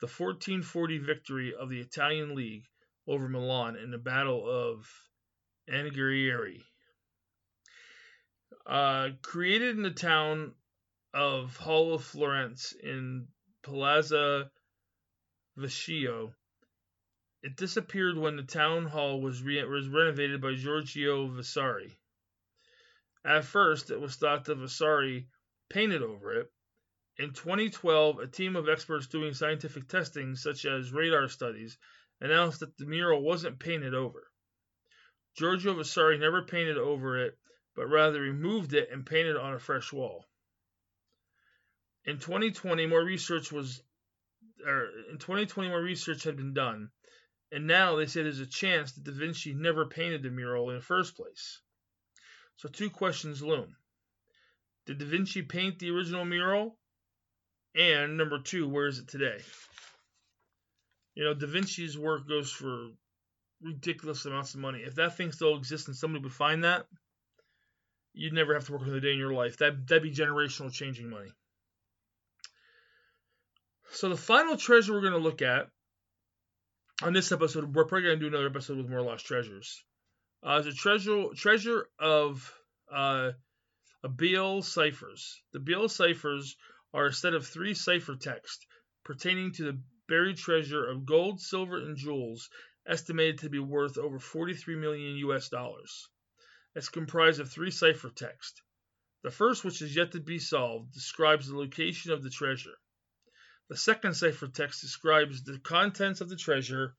the 0.00 0.08
1440 0.08 0.98
victory 0.98 1.54
of 1.54 1.68
the 1.68 1.80
Italian 1.80 2.34
League 2.34 2.66
over 3.06 3.28
Milan 3.28 3.76
in 3.76 3.92
the 3.92 3.98
Battle 3.98 4.44
of 4.48 4.90
Anghiari. 5.70 6.64
Uh, 8.66 9.10
created 9.22 9.76
in 9.76 9.82
the 9.82 9.92
town 9.92 10.56
of 11.14 11.56
Hall 11.56 11.94
of 11.94 12.02
Florence 12.02 12.72
in 12.72 13.28
Palazzo 13.62 14.50
Vecchio. 15.56 16.34
It 17.44 17.56
disappeared 17.56 18.18
when 18.18 18.34
the 18.34 18.42
town 18.42 18.86
hall 18.86 19.20
was, 19.20 19.40
re- 19.40 19.64
was 19.64 19.86
renovated 19.86 20.40
by 20.40 20.54
Giorgio 20.54 21.28
Vasari. 21.28 21.96
At 23.24 23.44
first, 23.44 23.92
it 23.92 24.00
was 24.00 24.16
thought 24.16 24.46
that 24.46 24.56
Vasari 24.56 25.28
painted 25.72 26.02
over 26.02 26.40
it. 26.40 26.52
In 27.16 27.32
2012, 27.32 28.18
a 28.18 28.26
team 28.26 28.56
of 28.56 28.68
experts 28.68 29.06
doing 29.06 29.32
scientific 29.32 29.88
testing, 29.88 30.36
such 30.36 30.66
as 30.66 30.92
radar 30.92 31.28
studies, 31.28 31.78
announced 32.20 32.60
that 32.60 32.76
the 32.76 32.86
mural 32.86 33.22
wasn't 33.22 33.58
painted 33.58 33.94
over. 33.94 34.30
Giorgio 35.36 35.74
Vasari 35.74 36.18
never 36.18 36.42
painted 36.42 36.76
over 36.76 37.24
it, 37.24 37.38
but 37.74 37.86
rather 37.86 38.20
removed 38.20 38.74
it 38.74 38.90
and 38.90 39.06
painted 39.06 39.36
on 39.36 39.54
a 39.54 39.58
fresh 39.58 39.92
wall. 39.92 40.28
In 42.04 42.18
2020, 42.18 42.86
more 42.86 43.02
research 43.02 43.50
was, 43.50 43.82
or 44.66 44.90
in 45.10 45.18
2020, 45.18 45.70
more 45.70 45.82
research 45.82 46.24
had 46.24 46.36
been 46.36 46.52
done, 46.52 46.90
and 47.50 47.66
now 47.66 47.96
they 47.96 48.06
say 48.06 48.22
there's 48.22 48.40
a 48.40 48.46
chance 48.46 48.92
that 48.92 49.04
Da 49.04 49.12
Vinci 49.12 49.54
never 49.54 49.86
painted 49.86 50.22
the 50.22 50.30
mural 50.30 50.68
in 50.70 50.76
the 50.76 50.82
first 50.82 51.16
place. 51.16 51.60
So 52.56 52.68
two 52.68 52.90
questions 52.90 53.42
loom: 53.42 53.76
Did 54.86 54.98
Da 54.98 55.06
Vinci 55.06 55.42
paint 55.42 55.78
the 55.78 55.90
original 55.90 56.24
mural? 56.24 56.76
And 57.74 58.16
number 58.16 58.38
two, 58.38 58.68
where 58.68 58.86
is 58.86 58.98
it 58.98 59.08
today? 59.08 59.38
You 61.14 61.24
know, 61.24 61.34
Da 61.34 61.46
Vinci's 61.46 61.96
work 61.96 62.28
goes 62.28 62.50
for 62.50 62.88
ridiculous 63.62 64.24
amounts 64.24 64.54
of 64.54 64.60
money. 64.60 64.80
If 64.80 64.96
that 64.96 65.16
thing 65.16 65.32
still 65.32 65.56
exists 65.56 65.86
and 65.88 65.96
somebody 65.96 66.22
would 66.22 66.32
find 66.32 66.64
that, 66.64 66.86
you'd 68.12 68.32
never 68.32 68.54
have 68.54 68.66
to 68.66 68.72
work 68.72 68.82
another 68.82 69.00
day 69.00 69.12
in 69.12 69.18
your 69.18 69.32
life. 69.32 69.58
That 69.58 69.86
that'd 69.86 70.02
be 70.02 70.10
generational 70.10 70.72
changing 70.72 71.08
money. 71.08 71.30
So 73.92 74.08
the 74.08 74.16
final 74.16 74.56
treasure 74.56 74.92
we're 74.92 75.00
going 75.00 75.12
to 75.12 75.18
look 75.18 75.42
at 75.42 75.68
on 77.02 77.12
this 77.12 77.30
episode, 77.32 77.74
we're 77.74 77.84
probably 77.84 78.08
going 78.08 78.18
to 78.18 78.20
do 78.20 78.34
another 78.34 78.46
episode 78.46 78.78
with 78.78 78.88
more 78.88 79.02
lost 79.02 79.26
treasures. 79.26 79.82
Uh, 80.44 80.58
is 80.58 80.66
a 80.66 80.72
treasure 80.72 81.26
treasure 81.36 81.86
of 81.98 82.52
uh, 82.90 83.30
Beale 84.08 84.62
ciphers. 84.62 85.40
The 85.52 85.60
Beale 85.60 85.88
ciphers 85.88 86.56
are 86.92 87.06
a 87.06 87.12
set 87.12 87.34
of 87.34 87.46
three 87.46 87.74
cipher 87.74 88.16
texts 88.16 88.66
pertaining 89.04 89.52
to 89.52 89.64
the 89.64 89.82
buried 90.08 90.36
treasure 90.36 90.84
of 90.84 91.06
gold, 91.06 91.40
silver, 91.40 91.76
and 91.76 91.96
jewels, 91.96 92.50
estimated 92.86 93.38
to 93.38 93.48
be 93.50 93.58
worth 93.58 93.98
over 93.98 94.18
43 94.18 94.76
million 94.76 95.16
U.S. 95.18 95.48
dollars. 95.48 96.08
It's 96.74 96.88
comprised 96.88 97.40
of 97.40 97.50
three 97.50 97.70
cipher 97.70 98.10
texts. 98.10 98.60
The 99.22 99.30
first, 99.30 99.64
which 99.64 99.80
is 99.82 99.94
yet 99.94 100.12
to 100.12 100.20
be 100.20 100.38
solved, 100.38 100.92
describes 100.92 101.48
the 101.48 101.56
location 101.56 102.10
of 102.10 102.22
the 102.22 102.30
treasure. 102.30 102.76
The 103.68 103.76
second 103.76 104.14
cipher 104.14 104.48
text 104.48 104.80
describes 104.80 105.44
the 105.44 105.58
contents 105.60 106.20
of 106.20 106.28
the 106.28 106.36
treasure. 106.36 106.96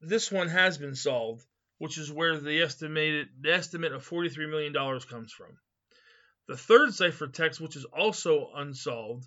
This 0.00 0.32
one 0.32 0.48
has 0.48 0.76
been 0.76 0.96
solved, 0.96 1.46
which 1.82 1.98
is 1.98 2.12
where 2.12 2.38
the 2.38 2.62
estimated 2.62 3.28
the 3.40 3.52
estimate 3.52 3.92
of 3.92 4.08
$43 4.08 4.48
million 4.48 4.72
comes 5.00 5.32
from. 5.32 5.58
The 6.46 6.56
third 6.56 6.90
ciphertext, 6.90 7.58
which 7.58 7.74
is 7.74 7.84
also 7.86 8.52
unsolved, 8.54 9.26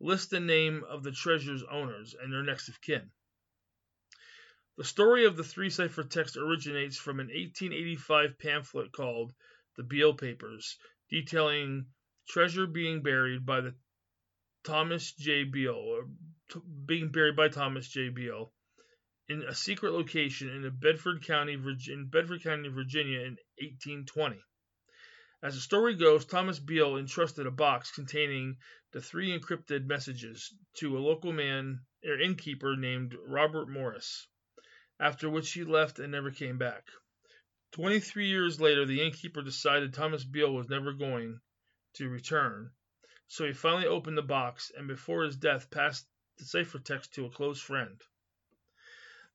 lists 0.00 0.28
the 0.28 0.40
name 0.40 0.82
of 0.88 1.02
the 1.02 1.12
treasure's 1.12 1.62
owners 1.70 2.14
and 2.18 2.32
their 2.32 2.42
next 2.42 2.70
of 2.70 2.80
kin. 2.80 3.10
The 4.78 4.84
story 4.84 5.26
of 5.26 5.36
the 5.36 5.44
three 5.44 5.68
cipher 5.68 6.02
ciphertext 6.02 6.38
originates 6.38 6.96
from 6.96 7.20
an 7.20 7.26
1885 7.26 8.38
pamphlet 8.38 8.92
called 8.92 9.34
The 9.76 9.82
Beale 9.82 10.14
Papers, 10.14 10.78
detailing 11.10 11.84
treasure 12.26 12.66
being 12.66 13.02
buried 13.02 13.44
by 13.44 13.60
the 13.60 13.74
Thomas 14.64 15.12
J. 15.12 15.44
Beale, 15.44 15.74
or 15.74 16.08
being 16.86 17.10
buried 17.10 17.36
by 17.36 17.48
Thomas 17.48 17.86
J. 17.86 18.08
Beale 18.08 18.54
in 19.30 19.44
a 19.44 19.54
secret 19.54 19.92
location 19.92 20.48
in 20.48 20.68
Bedford 20.80 21.24
County, 21.24 21.56
Bedford 21.56 22.42
County, 22.42 22.68
Virginia 22.68 23.20
in 23.20 23.38
1820. 23.58 24.42
As 25.40 25.54
the 25.54 25.60
story 25.60 25.94
goes, 25.94 26.24
Thomas 26.26 26.58
Beale 26.58 26.96
entrusted 26.96 27.46
a 27.46 27.52
box 27.52 27.92
containing 27.92 28.58
the 28.90 29.00
three 29.00 29.30
encrypted 29.30 29.86
messages 29.86 30.52
to 30.78 30.98
a 30.98 31.00
local 31.00 31.32
man 31.32 31.86
or 32.04 32.18
innkeeper 32.20 32.74
named 32.74 33.14
Robert 33.24 33.68
Morris 33.68 34.26
after 34.98 35.30
which 35.30 35.52
he 35.52 35.62
left 35.62 36.00
and 36.00 36.10
never 36.10 36.32
came 36.32 36.58
back. 36.58 36.88
Twenty 37.72 38.00
three 38.00 38.26
years 38.26 38.60
later, 38.60 38.84
the 38.84 39.00
innkeeper 39.00 39.42
decided 39.42 39.94
Thomas 39.94 40.24
Beale 40.24 40.52
was 40.52 40.68
never 40.68 40.92
going 40.92 41.40
to 41.94 42.08
return, 42.08 42.72
so 43.28 43.46
he 43.46 43.52
finally 43.52 43.86
opened 43.86 44.18
the 44.18 44.22
box 44.22 44.72
and 44.76 44.88
before 44.88 45.22
his 45.22 45.36
death 45.36 45.70
passed 45.70 46.06
the 46.36 46.44
ciphertext 46.44 47.12
to 47.12 47.26
a 47.26 47.30
close 47.30 47.60
friend. 47.60 48.02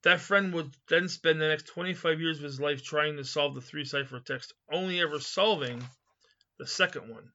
That 0.06 0.22
friend 0.22 0.54
would 0.54 0.72
then 0.88 1.10
spend 1.10 1.42
the 1.42 1.48
next 1.48 1.66
25 1.66 2.22
years 2.22 2.38
of 2.38 2.44
his 2.44 2.60
life 2.60 2.84
trying 2.84 3.18
to 3.18 3.24
solve 3.24 3.56
the 3.56 3.62
three 3.62 3.86
ciphertexts, 3.86 4.54
only 4.72 5.02
ever 5.02 5.20
solving 5.20 5.84
the 6.60 6.68
second 6.68 7.10
one. 7.10 7.32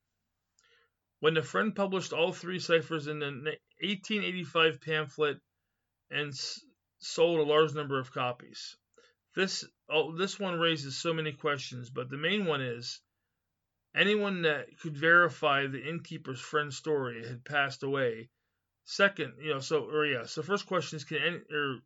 When 1.18 1.34
the 1.34 1.42
friend 1.42 1.74
published 1.74 2.12
all 2.12 2.32
three 2.32 2.60
ciphers 2.60 3.08
in 3.08 3.18
the 3.18 3.26
1885 3.26 4.80
pamphlet 4.80 5.40
and 6.12 6.32
sold 7.00 7.40
a 7.40 7.42
large 7.42 7.74
number 7.74 7.98
of 7.98 8.12
copies. 8.12 8.76
This 9.34 9.64
oh, 9.88 10.16
this 10.16 10.38
one 10.38 10.60
raises 10.60 10.96
so 10.96 11.12
many 11.12 11.32
questions, 11.32 11.90
but 11.90 12.08
the 12.08 12.18
main 12.18 12.44
one 12.44 12.60
is 12.60 13.00
anyone 13.96 14.42
that 14.42 14.78
could 14.78 14.96
verify 14.96 15.66
the 15.66 15.82
innkeeper's 15.82 16.40
friend's 16.40 16.76
story 16.76 17.26
had 17.26 17.44
passed 17.44 17.82
away. 17.82 18.30
Second, 18.84 19.34
you 19.40 19.54
know, 19.54 19.60
so 19.60 19.90
or 19.90 20.06
yeah, 20.06 20.26
so 20.26 20.40
first 20.40 20.66
question 20.66 20.98
is 20.98 21.04
can 21.04 21.18
any 21.18 21.40
or 21.52 21.80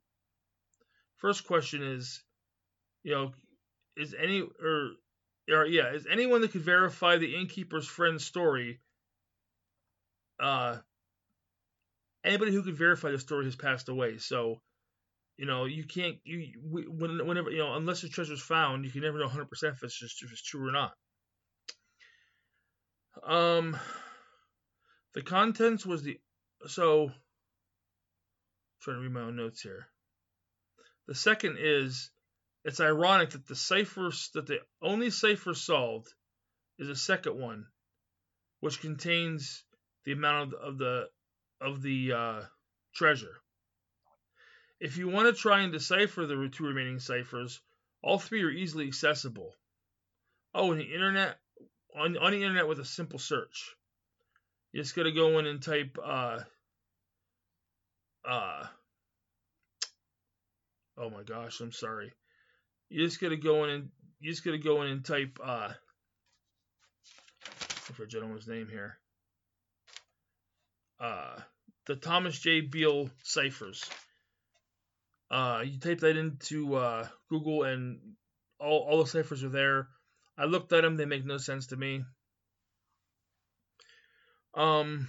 first 1.24 1.46
question 1.46 1.82
is, 1.82 2.22
you 3.02 3.12
know, 3.12 3.32
is 3.96 4.14
any 4.14 4.42
or 4.42 4.90
or 5.50 5.64
yeah, 5.64 5.94
is 5.94 6.06
anyone 6.10 6.42
that 6.42 6.52
could 6.52 6.60
verify 6.60 7.16
the 7.16 7.34
innkeeper's 7.34 7.88
friend's 7.88 8.24
story 8.24 8.80
uh 10.42 10.76
anybody 12.24 12.52
who 12.52 12.62
could 12.62 12.76
verify 12.76 13.10
the 13.10 13.18
story 13.18 13.46
has 13.46 13.56
passed 13.56 13.88
away. 13.88 14.18
So 14.18 14.60
you 15.38 15.46
know, 15.46 15.64
you 15.64 15.84
can't 15.84 16.16
you 16.24 16.52
whenever 16.62 17.50
you 17.50 17.58
know 17.58 17.74
unless 17.74 18.02
the 18.02 18.10
treasure 18.10 18.34
is 18.34 18.42
found, 18.42 18.84
you 18.84 18.90
can 18.90 19.00
never 19.00 19.16
know 19.16 19.24
100 19.24 19.48
percent 19.48 19.76
if 19.76 19.82
it's 19.82 19.98
just 19.98 20.22
if 20.22 20.30
it's 20.30 20.42
true 20.42 20.68
or 20.68 20.72
not. 20.72 20.92
Um, 23.26 23.78
the 25.14 25.22
contents 25.22 25.86
was 25.86 26.02
the 26.02 26.20
so. 26.66 27.04
I'm 27.04 27.12
trying 28.82 28.96
to 28.98 29.02
read 29.02 29.12
my 29.12 29.22
own 29.22 29.36
notes 29.36 29.62
here. 29.62 29.86
The 31.06 31.14
second 31.14 31.58
is 31.60 32.10
it's 32.64 32.80
ironic 32.80 33.30
that 33.30 33.46
the 33.46 33.56
cipher 33.56 34.10
that 34.34 34.46
the 34.46 34.60
only 34.80 35.10
cipher 35.10 35.54
solved 35.54 36.12
is 36.78 36.88
a 36.88 36.96
second 36.96 37.38
one, 37.38 37.66
which 38.60 38.80
contains 38.80 39.64
the 40.04 40.12
amount 40.12 40.54
of, 40.54 40.78
the 40.78 41.10
of 41.60 41.82
the 41.82 42.12
uh, 42.12 42.42
treasure. 42.94 43.36
If 44.80 44.96
you 44.96 45.08
want 45.08 45.34
to 45.34 45.40
try 45.40 45.60
and 45.60 45.72
decipher 45.72 46.26
the 46.26 46.48
two 46.48 46.64
remaining 46.64 46.98
ciphers, 46.98 47.60
all 48.02 48.18
three 48.18 48.42
are 48.42 48.50
easily 48.50 48.86
accessible. 48.86 49.54
Oh, 50.54 50.72
and 50.72 50.80
the 50.80 50.92
internet 50.92 51.38
on, 51.94 52.16
on 52.16 52.32
the 52.32 52.42
internet 52.42 52.68
with 52.68 52.80
a 52.80 52.84
simple 52.84 53.18
search. 53.18 53.74
You 54.72 54.82
just 54.82 54.96
gotta 54.96 55.12
go 55.12 55.38
in 55.38 55.46
and 55.46 55.62
type 55.62 55.96
uh 56.02 56.40
uh 58.24 58.66
oh 60.98 61.10
my 61.10 61.22
gosh, 61.22 61.60
I'm 61.60 61.72
sorry. 61.72 62.12
You 62.88 63.04
just 63.04 63.20
gotta 63.20 63.36
go 63.36 63.64
in 63.64 63.70
and 63.70 63.88
you 64.20 64.30
just 64.30 64.44
gotta 64.44 64.58
go 64.58 64.82
in 64.82 64.88
and 64.88 65.04
type 65.04 65.38
uh 65.42 65.72
for 67.40 68.04
a 68.04 68.08
gentleman's 68.08 68.48
name 68.48 68.68
here. 68.68 68.98
Uh 71.00 71.36
the 71.86 71.96
Thomas 71.96 72.38
J. 72.38 72.60
Beale 72.62 73.10
ciphers. 73.22 73.84
Uh, 75.30 75.62
you 75.64 75.78
type 75.78 76.00
that 76.00 76.16
into 76.16 76.76
uh, 76.76 77.06
Google 77.28 77.64
and 77.64 77.98
all, 78.58 78.86
all 78.88 79.02
the 79.02 79.10
ciphers 79.10 79.42
are 79.42 79.48
there. 79.50 79.88
I 80.38 80.44
looked 80.44 80.72
at 80.72 80.82
them; 80.82 80.96
they 80.96 81.04
make 81.04 81.24
no 81.24 81.38
sense 81.38 81.68
to 81.68 81.76
me. 81.76 82.04
Um, 84.54 85.08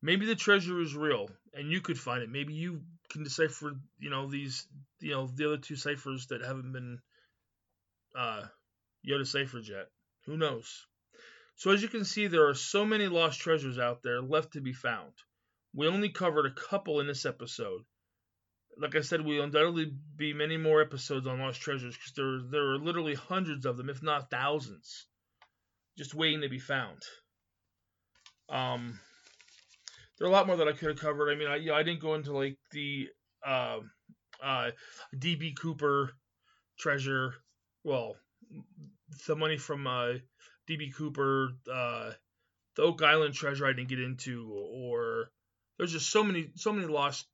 maybe 0.00 0.26
the 0.26 0.34
treasure 0.34 0.80
is 0.80 0.94
real, 0.94 1.28
and 1.54 1.70
you 1.70 1.80
could 1.80 1.98
find 1.98 2.22
it. 2.22 2.30
Maybe 2.30 2.54
you 2.54 2.82
can 3.12 3.24
decipher, 3.24 3.72
you 3.98 4.10
know, 4.10 4.28
these, 4.28 4.66
you 5.00 5.12
know, 5.12 5.26
the 5.26 5.46
other 5.46 5.58
two 5.58 5.76
ciphers 5.76 6.26
that 6.28 6.42
haven't 6.42 6.72
been 6.72 6.98
uh, 8.16 8.42
Yoda 9.08 9.26
ciphers 9.26 9.68
yet. 9.68 9.88
Who 10.26 10.36
knows? 10.36 10.86
So 11.56 11.70
as 11.70 11.82
you 11.82 11.88
can 11.88 12.04
see, 12.04 12.26
there 12.26 12.48
are 12.48 12.54
so 12.54 12.84
many 12.84 13.06
lost 13.06 13.40
treasures 13.40 13.78
out 13.78 14.02
there 14.02 14.20
left 14.20 14.54
to 14.54 14.60
be 14.60 14.72
found. 14.72 15.12
We 15.74 15.86
only 15.86 16.08
covered 16.08 16.46
a 16.46 16.50
couple 16.50 17.00
in 17.00 17.06
this 17.06 17.24
episode, 17.24 17.82
like 18.78 18.96
I 18.96 19.00
said, 19.00 19.20
we 19.20 19.36
will 19.36 19.44
undoubtedly 19.44 19.92
be 20.16 20.32
many 20.32 20.56
more 20.56 20.80
episodes 20.80 21.26
on 21.26 21.40
Lost 21.40 21.60
Treasures 21.60 21.96
because 21.96 22.12
there 22.14 22.38
there 22.50 22.70
are 22.70 22.78
literally 22.78 23.14
hundreds 23.14 23.66
of 23.66 23.76
them, 23.76 23.90
if 23.90 24.02
not 24.02 24.30
thousands, 24.30 25.06
just 25.98 26.14
waiting 26.14 26.42
to 26.42 26.48
be 26.48 26.58
found. 26.58 27.02
Um, 28.48 28.98
there 30.18 30.26
are 30.26 30.30
a 30.30 30.32
lot 30.32 30.46
more 30.46 30.56
that 30.56 30.68
I 30.68 30.72
could 30.72 30.88
have 30.88 31.00
covered. 31.00 31.30
I 31.30 31.36
mean, 31.36 31.48
I 31.48 31.56
yeah, 31.56 31.74
I 31.74 31.82
didn't 31.82 32.00
go 32.00 32.14
into 32.14 32.32
like 32.32 32.56
the 32.70 33.08
uh, 33.46 33.78
uh, 34.42 34.70
DB 35.16 35.56
Cooper 35.58 36.12
treasure. 36.78 37.34
Well, 37.84 38.16
the 39.26 39.36
money 39.36 39.56
from 39.56 39.86
uh, 39.86 40.14
DB 40.68 40.94
Cooper, 40.94 41.50
uh, 41.72 42.12
the 42.76 42.82
Oak 42.82 43.02
Island 43.02 43.34
treasure. 43.34 43.66
I 43.66 43.72
didn't 43.72 43.88
get 43.88 44.00
into, 44.00 44.50
or 44.50 45.30
there's 45.78 45.92
just 45.92 46.10
so 46.10 46.22
many 46.22 46.50
so 46.56 46.72
many 46.72 46.86
lost 46.86 47.26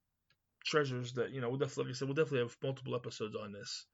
treasures 0.65 1.15
that 1.15 1.31
you 1.31 1.41
know 1.41 1.49
we'll 1.49 1.59
definitely 1.59 1.85
like 1.85 1.91
I 1.91 1.95
said 1.95 2.09
we'll 2.09 2.15
definitely 2.15 2.41
have 2.41 2.57
multiple 2.63 2.95
episodes 2.95 3.37
on 3.37 3.53
this. 3.53 3.87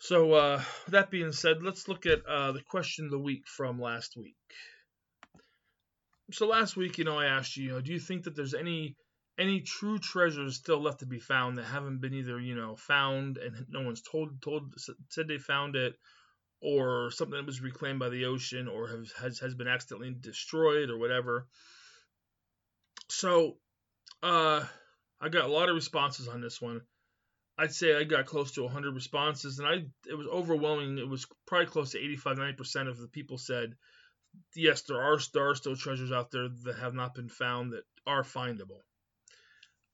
So 0.00 0.32
uh, 0.32 0.62
that 0.88 1.10
being 1.10 1.32
said, 1.32 1.62
let's 1.62 1.88
look 1.88 2.06
at 2.06 2.24
uh, 2.24 2.52
the 2.52 2.62
question 2.62 3.06
of 3.06 3.10
the 3.10 3.18
week 3.18 3.48
from 3.48 3.80
last 3.80 4.16
week. 4.16 4.36
So 6.30 6.46
last 6.46 6.76
week, 6.76 6.98
you 6.98 7.04
know, 7.04 7.18
I 7.18 7.26
asked 7.26 7.56
you, 7.56 7.64
you 7.64 7.72
know, 7.72 7.80
do 7.80 7.92
you 7.92 8.00
think 8.00 8.24
that 8.24 8.36
there's 8.36 8.54
any 8.54 8.96
any 9.38 9.60
true 9.60 9.98
treasures 9.98 10.56
still 10.56 10.80
left 10.80 11.00
to 11.00 11.06
be 11.06 11.20
found 11.20 11.56
that 11.56 11.64
haven't 11.64 12.00
been 12.00 12.12
either, 12.12 12.40
you 12.40 12.56
know, 12.56 12.74
found 12.76 13.38
and 13.38 13.66
no 13.68 13.82
one's 13.82 14.02
told 14.02 14.42
told 14.42 14.74
said 15.08 15.28
they 15.28 15.38
found 15.38 15.76
it, 15.76 15.94
or 16.60 17.10
something 17.10 17.36
that 17.36 17.46
was 17.46 17.60
reclaimed 17.60 18.00
by 18.00 18.08
the 18.08 18.26
ocean, 18.26 18.68
or 18.68 18.88
has 18.88 19.12
has, 19.12 19.38
has 19.38 19.54
been 19.54 19.68
accidentally 19.68 20.14
destroyed, 20.18 20.90
or 20.90 20.98
whatever. 20.98 21.46
So, 23.08 23.56
uh, 24.22 24.64
I 25.20 25.28
got 25.28 25.44
a 25.46 25.52
lot 25.52 25.68
of 25.68 25.74
responses 25.74 26.28
on 26.28 26.40
this 26.40 26.60
one. 26.60 26.82
I'd 27.56 27.72
say 27.72 27.96
I 27.96 28.04
got 28.04 28.26
close 28.26 28.52
to 28.52 28.62
100 28.62 28.94
responses, 28.94 29.58
and 29.58 29.68
I 29.68 29.86
it 30.08 30.14
was 30.14 30.26
overwhelming. 30.26 30.98
It 30.98 31.08
was 31.08 31.26
probably 31.46 31.66
close 31.66 31.92
to 31.92 31.98
85, 31.98 32.36
90% 32.36 32.88
of 32.88 33.00
the 33.00 33.08
people 33.08 33.38
said, 33.38 33.74
yes, 34.54 34.82
there 34.82 35.00
are, 35.00 35.18
there 35.32 35.50
are 35.50 35.54
still 35.54 35.76
treasures 35.76 36.12
out 36.12 36.30
there 36.30 36.48
that 36.64 36.78
have 36.78 36.94
not 36.94 37.14
been 37.14 37.28
found 37.28 37.72
that 37.72 37.84
are 38.06 38.22
findable. 38.22 38.80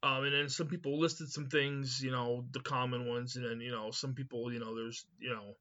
Um, 0.02 0.24
and 0.24 0.34
then 0.34 0.48
some 0.48 0.66
people 0.66 1.00
listed 1.00 1.30
some 1.30 1.46
things, 1.46 2.02
you 2.02 2.10
know, 2.10 2.44
the 2.50 2.60
common 2.60 3.06
ones, 3.06 3.36
and 3.36 3.44
then 3.44 3.60
you 3.60 3.70
know 3.70 3.90
some 3.90 4.14
people, 4.14 4.52
you 4.52 4.58
know, 4.58 4.74
there's, 4.74 5.06
you 5.18 5.30
know, 5.30 5.54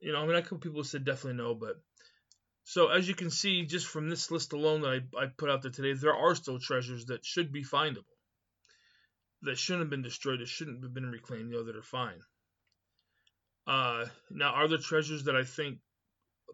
you 0.00 0.12
know, 0.12 0.22
I 0.22 0.26
mean, 0.26 0.36
a 0.36 0.42
couple 0.42 0.58
people 0.58 0.84
said 0.84 1.04
definitely 1.04 1.42
no, 1.42 1.54
but 1.54 1.80
so 2.64 2.88
as 2.88 3.08
you 3.08 3.14
can 3.14 3.30
see, 3.30 3.64
just 3.64 3.86
from 3.86 4.10
this 4.10 4.30
list 4.30 4.52
alone 4.52 4.82
that 4.82 5.02
I, 5.16 5.24
I 5.24 5.26
put 5.26 5.50
out 5.50 5.62
there 5.62 5.70
today, 5.70 5.94
there 5.94 6.14
are 6.14 6.34
still 6.34 6.58
treasures 6.58 7.06
that 7.06 7.24
should 7.24 7.52
be 7.52 7.64
findable 7.64 8.04
that 9.44 9.58
shouldn't 9.58 9.82
have 9.82 9.90
been 9.90 10.02
destroyed, 10.02 10.40
that 10.40 10.48
shouldn't 10.48 10.82
have 10.82 10.94
been 10.94 11.10
reclaimed, 11.10 11.50
you 11.50 11.56
know, 11.56 11.64
that 11.64 11.76
are 11.76 11.82
fine. 11.82 12.20
Uh, 13.66 14.06
now, 14.30 14.52
are 14.52 14.68
there 14.68 14.78
treasures 14.78 15.24
that 15.24 15.36
I 15.36 15.44
think 15.44 15.78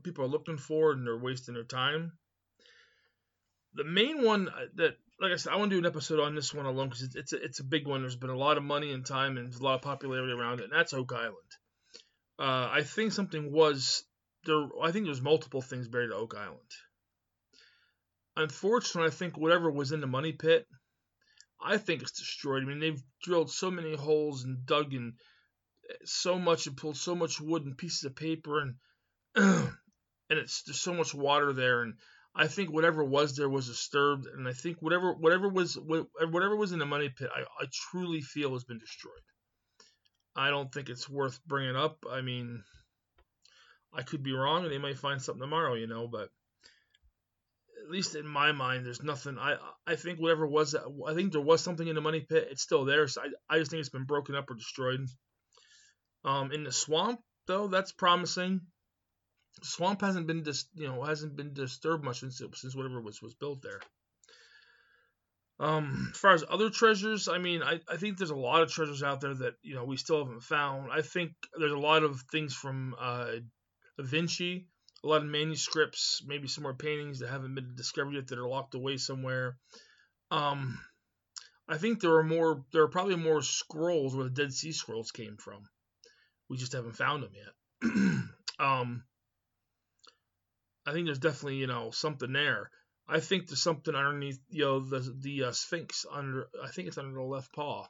people 0.02 0.24
are 0.24 0.28
looking 0.28 0.58
for 0.58 0.92
and 0.92 1.06
they're 1.06 1.16
wasting 1.16 1.54
their 1.54 1.64
time? 1.64 2.12
The 3.74 3.84
main 3.84 4.22
one 4.24 4.48
uh, 4.48 4.66
that, 4.76 4.96
like 5.20 5.32
I 5.32 5.36
said, 5.36 5.52
I 5.52 5.56
want 5.56 5.70
to 5.70 5.76
do 5.76 5.80
an 5.80 5.86
episode 5.86 6.20
on 6.20 6.34
this 6.34 6.52
one 6.52 6.66
alone 6.66 6.88
because 6.88 7.02
it's 7.02 7.16
it's 7.16 7.32
a, 7.32 7.44
it's 7.44 7.60
a 7.60 7.64
big 7.64 7.86
one. 7.86 8.00
There's 8.00 8.16
been 8.16 8.30
a 8.30 8.36
lot 8.36 8.56
of 8.56 8.64
money 8.64 8.92
and 8.92 9.06
time 9.06 9.36
and 9.36 9.54
a 9.54 9.62
lot 9.62 9.76
of 9.76 9.82
popularity 9.82 10.32
around 10.32 10.60
it, 10.60 10.64
and 10.64 10.72
that's 10.72 10.92
Oak 10.92 11.12
Island. 11.12 11.36
Uh, 12.38 12.68
I 12.72 12.82
think 12.82 13.12
something 13.12 13.52
was 13.52 14.02
there. 14.44 14.66
I 14.82 14.90
think 14.90 15.04
there's 15.04 15.22
multiple 15.22 15.62
things 15.62 15.88
buried 15.88 16.10
at 16.10 16.16
Oak 16.16 16.34
Island. 16.36 16.70
Unfortunately, 18.36 19.08
I 19.08 19.14
think 19.14 19.36
whatever 19.36 19.70
was 19.70 19.92
in 19.92 20.00
the 20.00 20.06
money 20.06 20.32
pit 20.32 20.66
I 21.62 21.76
think 21.76 22.02
it's 22.02 22.18
destroyed. 22.18 22.62
I 22.62 22.66
mean, 22.66 22.80
they've 22.80 23.02
drilled 23.22 23.50
so 23.50 23.70
many 23.70 23.94
holes 23.94 24.44
and 24.44 24.64
dug 24.64 24.94
in 24.94 25.14
so 26.04 26.38
much 26.38 26.66
and 26.66 26.76
pulled 26.76 26.96
so 26.96 27.14
much 27.14 27.40
wood 27.40 27.64
and 27.64 27.76
pieces 27.76 28.04
of 28.04 28.16
paper 28.16 28.60
and 28.60 28.76
and 30.31 30.38
it's 30.38 30.62
there's 30.62 30.81
so 30.81 30.95
much 30.95 31.14
water 31.14 31.53
there 31.53 31.83
and 31.83 31.95
I 32.35 32.47
think 32.47 32.73
whatever 32.73 33.05
was 33.05 33.37
there 33.37 33.49
was 33.49 33.66
disturbed 33.66 34.27
and 34.27 34.49
I 34.49 34.53
think 34.53 34.81
whatever 34.81 35.12
whatever 35.12 35.49
was 35.49 35.77
whatever 35.77 36.57
was 36.57 36.73
in 36.73 36.79
the 36.79 36.87
money 36.87 37.09
pit 37.09 37.29
I, 37.35 37.43
I 37.43 37.66
truly 37.90 38.23
feel 38.23 38.53
has 38.53 38.64
been 38.64 38.79
destroyed. 38.79 39.12
I 40.37 40.51
don't 40.51 40.73
think 40.73 40.88
it's 40.88 41.09
worth 41.09 41.45
bringing 41.45 41.75
up. 41.75 42.05
I 42.09 42.21
mean, 42.21 42.62
I 43.93 44.03
could 44.03 44.23
be 44.23 44.33
wrong 44.33 44.62
and 44.62 44.73
they 44.73 44.79
might 44.79 44.99
find 44.99 45.21
something 45.21 45.43
tomorrow, 45.43 45.75
you 45.75 45.88
know, 45.88 46.07
but 46.07 46.31
at 47.83 47.90
least 47.90 48.14
in 48.14 48.27
my 48.27 48.53
mind, 48.53 48.87
there's 48.87 49.03
nothing. 49.03 49.38
I 49.38 49.57
I 49.87 49.97
think 49.97 50.21
whatever 50.21 50.47
was, 50.47 50.75
I 50.75 51.14
think 51.14 51.33
there 51.33 51.40
was 51.40 51.61
something 51.61 51.87
in 51.87 51.95
the 51.95 52.01
money 52.01 52.21
pit. 52.21 52.49
It's 52.51 52.62
still 52.62 52.85
there. 52.85 53.09
So 53.09 53.23
I, 53.23 53.55
I 53.55 53.59
just 53.59 53.71
think 53.71 53.81
it's 53.81 53.88
been 53.88 54.05
broken 54.05 54.35
up 54.37 54.51
or 54.51 54.55
destroyed. 54.55 55.09
Um, 56.25 56.53
in 56.53 56.64
the 56.64 56.73
swamp 56.73 57.21
though, 57.47 57.66
that's 57.66 57.93
promising. 57.93 58.61
Swamp 59.62 60.00
hasn't 60.00 60.26
been 60.26 60.42
dis, 60.42 60.66
you 60.74 60.88
know 60.88 61.02
hasn't 61.02 61.36
been 61.36 61.52
disturbed 61.52 62.04
much 62.04 62.20
since 62.20 62.40
since 62.54 62.74
whatever 62.74 63.00
was 63.00 63.20
was 63.22 63.34
built 63.34 63.62
there. 63.62 63.80
Um, 65.58 66.08
as 66.14 66.18
far 66.18 66.32
as 66.32 66.44
other 66.48 66.70
treasures, 66.70 67.28
I 67.28 67.36
mean, 67.36 67.62
I, 67.62 67.80
I 67.86 67.98
think 67.98 68.16
there's 68.16 68.30
a 68.30 68.36
lot 68.36 68.62
of 68.62 68.72
treasures 68.72 69.02
out 69.02 69.20
there 69.20 69.34
that 69.34 69.54
you 69.62 69.74
know 69.74 69.84
we 69.84 69.96
still 69.96 70.24
haven't 70.24 70.42
found. 70.42 70.90
I 70.90 71.02
think 71.02 71.32
there's 71.58 71.72
a 71.72 71.78
lot 71.78 72.02
of 72.02 72.22
things 72.30 72.54
from 72.54 72.94
uh, 72.98 73.32
Vinci 73.98 74.68
a 75.02 75.06
lot 75.06 75.22
of 75.22 75.28
manuscripts, 75.28 76.22
maybe 76.26 76.48
some 76.48 76.62
more 76.62 76.74
paintings 76.74 77.20
that 77.20 77.30
haven't 77.30 77.54
been 77.54 77.74
discovered 77.74 78.14
yet 78.14 78.28
that 78.28 78.38
are 78.38 78.48
locked 78.48 78.74
away 78.74 78.96
somewhere. 78.96 79.56
Um, 80.30 80.78
I 81.68 81.78
think 81.78 82.00
there 82.00 82.16
are 82.16 82.24
more. 82.24 82.64
There 82.72 82.82
are 82.82 82.88
probably 82.88 83.16
more 83.16 83.42
scrolls 83.42 84.14
where 84.14 84.24
the 84.24 84.30
Dead 84.30 84.52
Sea 84.52 84.72
Scrolls 84.72 85.10
came 85.10 85.36
from. 85.36 85.62
We 86.48 86.56
just 86.56 86.72
haven't 86.72 86.96
found 86.96 87.22
them 87.22 87.32
yet. 87.34 87.92
um, 88.58 89.04
I 90.87 90.93
think 90.93 91.07
there's 91.07 91.19
definitely 91.19 91.57
you 91.57 91.66
know 91.66 91.90
something 91.90 92.33
there. 92.33 92.71
I 93.09 93.21
think 93.21 93.49
there's 93.49 93.62
something 93.62 93.95
underneath 93.95 94.40
you 94.49 94.64
know 94.64 94.81
the 94.81 95.01
the 95.01 95.45
uh, 95.45 95.53
Sphinx 95.53 96.07
under. 96.11 96.49
I 96.62 96.69
think 96.69 96.88
it's 96.88 96.99
under 96.99 97.14
the 97.14 97.23
left 97.23 97.53
paw 97.53 97.88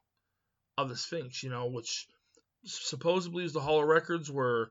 of 0.76 0.88
the 0.88 0.96
Sphinx. 0.96 1.42
You 1.42 1.50
know, 1.50 1.66
which 1.66 2.06
supposedly 2.64 3.44
is 3.44 3.52
the 3.52 3.60
Hall 3.60 3.80
of 3.80 3.88
Records 3.88 4.30
where 4.30 4.70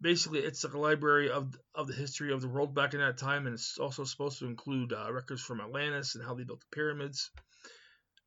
basically 0.00 0.40
it's 0.40 0.64
like 0.64 0.74
a 0.74 0.78
library 0.78 1.30
of 1.30 1.58
of 1.74 1.86
the 1.86 1.94
history 1.94 2.32
of 2.32 2.40
the 2.40 2.48
world 2.48 2.74
back 2.74 2.94
in 2.94 3.00
that 3.00 3.18
time, 3.18 3.46
and 3.46 3.54
it's 3.54 3.78
also 3.78 4.04
supposed 4.04 4.38
to 4.38 4.46
include 4.46 4.92
uh, 4.92 5.12
records 5.12 5.42
from 5.42 5.60
Atlantis 5.60 6.14
and 6.14 6.24
how 6.24 6.34
they 6.34 6.44
built 6.44 6.60
the 6.60 6.76
pyramids, 6.76 7.30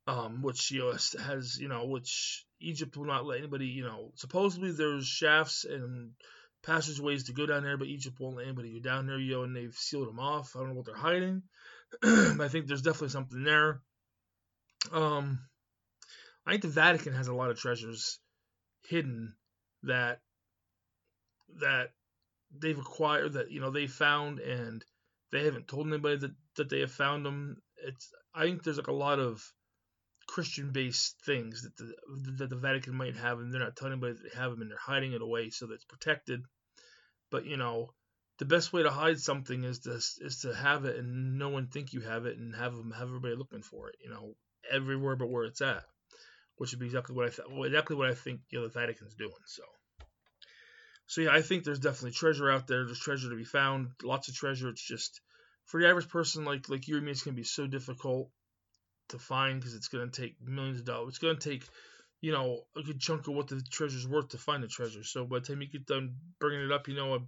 um, 0.06 0.42
which 0.42 0.70
you 0.70 0.80
know 0.80 0.92
has 1.24 1.58
you 1.58 1.68
know 1.68 1.86
which 1.86 2.44
Egypt 2.60 2.96
will 2.96 3.06
not 3.06 3.24
let 3.24 3.38
anybody 3.38 3.66
you 3.66 3.84
know 3.84 4.12
supposedly 4.16 4.72
there's 4.72 5.06
shafts 5.06 5.64
and 5.64 6.12
passageways 6.62 7.24
to 7.24 7.32
go 7.32 7.46
down 7.46 7.62
there, 7.62 7.76
but 7.76 7.88
Egypt 7.88 8.18
won't 8.20 8.36
let 8.36 8.46
anybody 8.46 8.72
go 8.72 8.80
down 8.80 9.06
there, 9.06 9.18
know, 9.18 9.42
and 9.42 9.54
they've 9.54 9.74
sealed 9.74 10.08
them 10.08 10.20
off. 10.20 10.54
I 10.54 10.60
don't 10.60 10.70
know 10.70 10.74
what 10.74 10.86
they're 10.86 10.94
hiding. 10.94 11.42
I 12.02 12.48
think 12.48 12.66
there's 12.66 12.82
definitely 12.82 13.08
something 13.08 13.42
there. 13.42 13.80
Um, 14.92 15.40
I 16.46 16.52
think 16.52 16.62
the 16.62 16.68
Vatican 16.68 17.14
has 17.14 17.28
a 17.28 17.34
lot 17.34 17.50
of 17.50 17.58
treasures 17.58 18.18
hidden 18.88 19.34
that 19.84 20.20
that 21.60 21.90
they've 22.56 22.78
acquired 22.78 23.34
that 23.34 23.50
you 23.50 23.60
know 23.60 23.70
they 23.70 23.86
found 23.86 24.38
and 24.40 24.84
they 25.30 25.44
haven't 25.44 25.68
told 25.68 25.86
anybody 25.86 26.16
that, 26.16 26.32
that 26.56 26.68
they 26.68 26.80
have 26.80 26.92
found 26.92 27.24
them. 27.24 27.56
It's 27.76 28.10
I 28.34 28.44
think 28.44 28.62
there's 28.62 28.76
like 28.76 28.88
a 28.88 28.92
lot 28.92 29.18
of 29.18 29.42
Christian 30.32 30.70
based 30.70 31.20
things 31.26 31.62
that 31.62 31.76
the 31.76 31.94
that 32.38 32.48
the 32.48 32.56
Vatican 32.56 32.94
might 32.94 33.16
have 33.16 33.38
and 33.38 33.52
they're 33.52 33.60
not 33.60 33.76
telling 33.76 33.92
anybody 33.92 34.14
that 34.14 34.22
they 34.22 34.40
have 34.40 34.50
them 34.50 34.62
and 34.62 34.70
they're 34.70 34.78
hiding 34.78 35.12
it 35.12 35.20
away 35.20 35.50
so 35.50 35.66
that 35.66 35.74
it's 35.74 35.84
protected. 35.84 36.42
But 37.30 37.44
you 37.44 37.58
know, 37.58 37.92
the 38.38 38.46
best 38.46 38.72
way 38.72 38.82
to 38.82 38.90
hide 38.90 39.20
something 39.20 39.62
is 39.62 39.80
to 39.80 39.90
is 39.96 40.38
to 40.42 40.54
have 40.54 40.86
it 40.86 40.96
and 40.96 41.38
no 41.38 41.50
one 41.50 41.66
think 41.66 41.92
you 41.92 42.00
have 42.00 42.24
it 42.24 42.38
and 42.38 42.56
have 42.56 42.74
them 42.74 42.92
have 42.92 43.08
everybody 43.08 43.36
looking 43.36 43.60
for 43.60 43.90
it. 43.90 43.96
You 44.02 44.08
know, 44.08 44.34
everywhere 44.70 45.16
but 45.16 45.28
where 45.28 45.44
it's 45.44 45.60
at, 45.60 45.84
which 46.56 46.70
would 46.70 46.80
be 46.80 46.86
exactly 46.86 47.14
what 47.14 47.26
I 47.26 47.28
th- 47.28 47.66
exactly 47.66 47.96
what 47.96 48.08
I 48.08 48.14
think 48.14 48.40
you 48.48 48.58
know 48.58 48.66
the 48.66 48.80
Vatican's 48.80 49.14
doing. 49.14 49.44
So. 49.44 49.64
So 51.08 51.20
yeah, 51.20 51.34
I 51.34 51.42
think 51.42 51.64
there's 51.64 51.78
definitely 51.78 52.12
treasure 52.12 52.50
out 52.50 52.66
there. 52.66 52.86
There's 52.86 52.98
treasure 52.98 53.28
to 53.28 53.36
be 53.36 53.44
found. 53.44 53.90
Lots 54.02 54.28
of 54.28 54.34
treasure. 54.34 54.70
It's 54.70 54.80
just 54.80 55.20
for 55.66 55.78
the 55.78 55.90
average 55.90 56.08
person 56.08 56.46
like 56.46 56.70
like 56.70 56.88
you 56.88 56.96
and 56.96 57.04
me, 57.04 57.12
it's 57.12 57.22
gonna 57.22 57.36
be 57.36 57.44
so 57.44 57.66
difficult 57.66 58.30
to 59.12 59.18
find 59.18 59.60
because 59.60 59.74
it's 59.74 59.88
gonna 59.88 60.08
take 60.08 60.36
millions 60.44 60.80
of 60.80 60.84
dollars. 60.84 61.10
It's 61.10 61.18
gonna 61.18 61.36
take 61.36 61.64
you 62.20 62.32
know 62.32 62.62
a 62.76 62.82
good 62.82 63.00
chunk 63.00 63.28
of 63.28 63.34
what 63.34 63.48
the 63.48 63.62
treasure's 63.70 64.06
worth 64.06 64.30
to 64.30 64.38
find 64.38 64.62
the 64.62 64.68
treasure. 64.68 65.04
So 65.04 65.24
by 65.24 65.38
the 65.38 65.46
time 65.46 65.62
you 65.62 65.68
get 65.68 65.86
done 65.86 66.16
bringing 66.38 66.64
it 66.64 66.72
up, 66.72 66.88
you 66.88 66.96
know, 66.96 67.20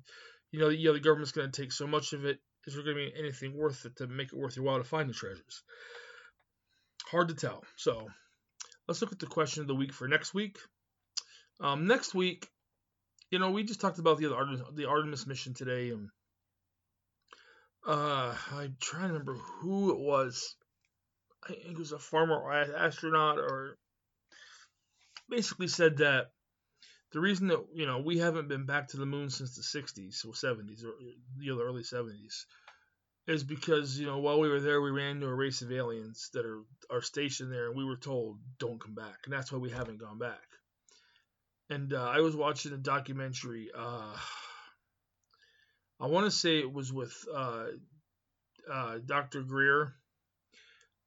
you 0.53 0.59
know, 0.61 0.93
the 0.93 1.01
government's 1.01 1.33
gonna 1.33 1.51
take 1.51 1.73
so 1.73 1.87
much 1.87 2.13
of 2.13 2.25
it. 2.25 2.39
Is 2.67 2.75
there 2.75 2.83
gonna 2.85 2.97
be 2.97 3.13
anything 3.19 3.57
worth 3.57 3.85
it 3.85 3.97
to 3.97 4.07
make 4.07 4.33
it 4.33 4.39
worth 4.39 4.57
your 4.57 4.65
while 4.65 4.79
to 4.79 4.85
find 4.85 5.09
the 5.09 5.15
treasures? 5.15 5.63
Hard 7.11 7.29
to 7.29 7.35
tell. 7.35 7.65
So 7.77 8.09
let's 8.89 9.01
look 9.01 9.13
at 9.13 9.19
the 9.19 9.27
question 9.27 9.63
of 9.63 9.69
the 9.69 9.75
week 9.75 9.93
for 9.93 10.09
next 10.09 10.35
week. 10.35 10.59
Um, 11.61 11.87
next 11.87 12.15
week, 12.15 12.49
you 13.31 13.39
know, 13.39 13.51
we 13.51 13.65
just 13.65 13.81
talked 13.81 13.99
about 13.99 14.19
the 14.19 14.35
Artemis, 14.35 14.63
the 14.75 14.89
Artemis 14.89 15.27
mission 15.27 15.55
today, 15.55 15.91
and 15.91 16.09
uh, 17.87 18.35
I'm 18.53 18.77
trying 18.81 19.09
to 19.09 19.15
remember 19.15 19.35
who 19.35 19.91
it 19.91 19.99
was. 19.99 20.57
I 21.45 21.49
think 21.49 21.67
it 21.67 21.79
was 21.79 21.93
a 21.93 21.99
former 21.99 22.51
astronaut, 22.53 23.39
or 23.39 23.77
basically 25.29 25.69
said 25.69 25.99
that 25.99 26.31
the 27.13 27.21
reason 27.21 27.49
that 27.49 27.65
you 27.75 27.87
know 27.87 27.99
we 27.99 28.19
haven't 28.19 28.49
been 28.49 28.67
back 28.67 28.89
to 28.89 28.97
the 28.97 29.07
moon 29.07 29.31
since 29.31 29.57
the 29.57 29.63
60s 29.63 30.25
or 30.25 30.33
70s 30.33 30.85
or 30.85 30.95
the 31.39 31.63
early 31.63 31.83
70s 31.83 32.45
is 33.27 33.45
because 33.45 33.99
you 33.99 34.07
know 34.07 34.19
while 34.19 34.41
we 34.41 34.49
were 34.49 34.61
there 34.61 34.81
we 34.81 34.91
ran 34.91 35.17
into 35.17 35.27
a 35.27 35.35
race 35.35 35.63
of 35.63 35.73
aliens 35.73 36.31
that 36.35 36.45
are 36.45 36.63
are 36.91 37.03
stationed 37.03 37.53
there 37.53 37.69
and 37.69 37.77
we 37.77 37.85
were 37.85 37.97
told 37.97 38.39
don't 38.59 38.81
come 38.81 38.95
back 38.95 39.19
and 39.25 39.33
that's 39.33 39.53
why 39.53 39.59
we 39.59 39.71
haven't 39.71 39.99
gone 39.99 40.19
back 40.19 40.45
and 41.71 41.93
uh, 41.95 42.03
I 42.03 42.21
was 42.21 42.37
watching 42.37 42.73
a 42.73 42.77
documentary. 42.77 43.71
Uh, 43.77 44.17
I 46.01 46.07
want 46.07 46.27
to 46.27 46.31
say 46.31 46.59
it 46.59 46.73
was 46.73 46.93
with 46.93 47.15
uh, 47.35 47.67
uh 48.71 48.99
Dr. 49.05 49.43
Greer. 49.43 49.95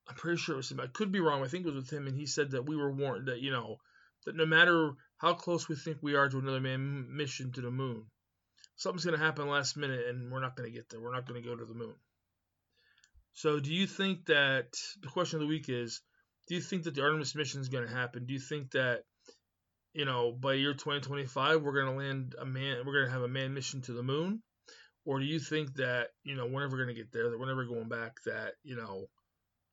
I'm 0.10 0.16
pretty 0.16 0.38
sure 0.38 0.56
it 0.56 0.58
was 0.58 0.72
him. 0.72 0.80
I 0.80 0.88
could 0.88 1.12
be 1.12 1.20
wrong. 1.20 1.44
I 1.44 1.48
think 1.48 1.66
it 1.66 1.74
was 1.74 1.84
with 1.84 1.94
him, 1.94 2.08
and 2.08 2.18
he 2.18 2.26
said 2.26 2.52
that 2.52 2.66
we 2.66 2.76
were 2.76 2.92
warned 2.92 3.28
that 3.28 3.42
you 3.42 3.52
know 3.52 3.78
that 4.26 4.36
no 4.36 4.46
matter 4.46 4.94
how 5.18 5.34
close 5.34 5.68
we 5.68 5.76
think 5.76 5.98
we 6.02 6.16
are 6.16 6.30
to 6.30 6.40
another 6.40 6.62
man 6.62 7.16
mission 7.16 7.52
to 7.54 7.62
the 7.62 7.72
moon, 7.72 8.06
something's 8.76 9.06
going 9.06 9.18
to 9.18 9.24
happen 9.24 9.50
last 9.50 9.78
minute, 9.78 10.08
and 10.08 10.32
we're 10.32 10.42
not 10.42 10.56
going 10.56 10.70
to 10.70 10.76
get 10.76 10.90
there. 10.90 11.02
We're 11.02 11.14
not 11.14 11.28
going 11.28 11.42
to 11.42 11.48
go 11.48 11.56
to 11.56 11.66
the 11.66 11.74
moon. 11.74 11.96
So, 13.34 13.60
do 13.60 13.74
you 13.74 13.88
think 13.88 14.26
that 14.26 14.68
the 15.02 15.10
question 15.10 15.38
of 15.38 15.42
the 15.42 15.48
week 15.48 15.70
is? 15.70 16.02
Do 16.48 16.56
you 16.56 16.62
think 16.62 16.84
that 16.84 16.96
the 16.96 17.04
Artemis 17.04 17.36
mission 17.36 17.60
is 17.60 17.70
going 17.70 17.86
to 17.86 17.94
happen? 17.94 18.26
Do 18.26 18.34
you 18.34 18.40
think 18.40 18.72
that 18.72 19.04
you 19.98 20.06
know, 20.06 20.32
by 20.32 20.54
year 20.54 20.74
2025, 20.74 21.64
we're 21.64 21.74
going 21.74 21.92
to 21.92 22.06
land 22.06 22.36
a 22.40 22.46
man, 22.46 22.84
we're 22.86 22.94
going 22.94 23.08
to 23.08 23.12
have 23.12 23.24
a 23.24 23.28
man 23.28 23.56
mission 23.56 23.82
to 23.82 23.94
the 23.94 24.04
moon? 24.04 24.44
Or 25.06 25.20
do 25.20 25.26
you 25.26 25.40
think 25.40 25.74
that, 25.76 26.10
you 26.24 26.36
know, 26.36 26.46
we're 26.46 26.62
never 26.62 26.78
going 26.78 26.90
to 26.90 26.94
get 26.94 27.12
there, 27.12 27.32
that 27.32 27.40
we're 27.40 27.48
never 27.48 27.66
going 27.66 27.90
back, 27.90 28.18
that, 28.26 28.54
you 28.64 28.76
know, 28.76 29.08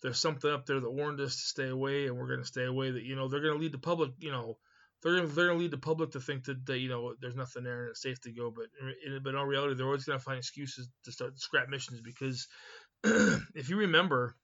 there's 0.04 0.20
something 0.20 0.52
up 0.52 0.66
there 0.66 0.78
that 0.78 0.90
warned 0.90 1.20
us 1.20 1.34
to 1.34 1.42
stay 1.42 1.68
away 1.68 2.06
and 2.06 2.16
we're 2.16 2.28
going 2.28 2.38
to 2.38 2.46
stay 2.46 2.64
away, 2.64 2.92
that, 2.92 3.02
you 3.02 3.16
know, 3.16 3.26
they're 3.26 3.40
going 3.40 3.54
to 3.54 3.60
lead 3.60 3.72
the 3.72 3.78
public, 3.78 4.12
you 4.18 4.30
know, 4.30 4.56
they're 5.02 5.16
going 5.16 5.28
to, 5.28 5.34
they're 5.34 5.46
going 5.46 5.58
to 5.58 5.62
lead 5.62 5.72
the 5.72 5.78
public 5.78 6.12
to 6.12 6.20
think 6.20 6.44
that, 6.44 6.64
that, 6.66 6.78
you 6.78 6.88
know, 6.88 7.14
there's 7.20 7.34
nothing 7.34 7.64
there 7.64 7.80
and 7.80 7.90
it's 7.90 8.02
safe 8.02 8.20
to 8.20 8.30
go. 8.30 8.52
But 8.54 8.66
in, 9.04 9.20
but 9.24 9.30
in 9.30 9.36
all 9.36 9.46
reality, 9.46 9.74
they're 9.74 9.86
always 9.86 10.04
going 10.04 10.20
to 10.20 10.24
find 10.24 10.38
excuses 10.38 10.88
to 11.06 11.10
start 11.10 11.40
scrap 11.40 11.68
missions 11.68 12.00
because 12.00 12.46
if 13.04 13.68
you 13.68 13.78
remember, 13.78 14.36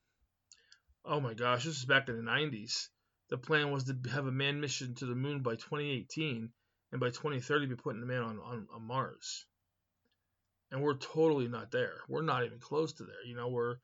oh 1.05 1.21
my 1.21 1.35
gosh, 1.35 1.65
this 1.65 1.77
is 1.77 1.85
back 1.85 2.09
in 2.09 2.17
the 2.17 2.29
90s 2.29 2.89
the 3.31 3.39
plan 3.39 3.71
was 3.71 3.85
to 3.85 3.97
have 4.13 4.27
a 4.27 4.33
manned 4.33 4.61
mission 4.61 4.95
to 4.97 5.07
the 5.07 5.15
moon 5.15 5.41
by 5.41 5.53
2018, 5.53 6.51
and 6.93 7.01
by 7.01 7.09
2030 7.11 7.67
be 7.67 7.77
putting 7.77 8.03
a 8.03 8.07
man 8.07 8.23
on, 8.23 8.39
on, 8.41 8.67
on 8.75 8.83
Mars. 8.83 9.47
And 10.73 10.83
we're 10.83 10.97
totally 10.97 11.49
not 11.49 11.71
there. 11.71 11.95
We're 12.09 12.23
not 12.23 12.45
even 12.45 12.59
close 12.59 12.93
to 12.95 13.05
there. 13.05 13.25
You 13.25 13.37
know, 13.37 13.49
we're 13.49 13.77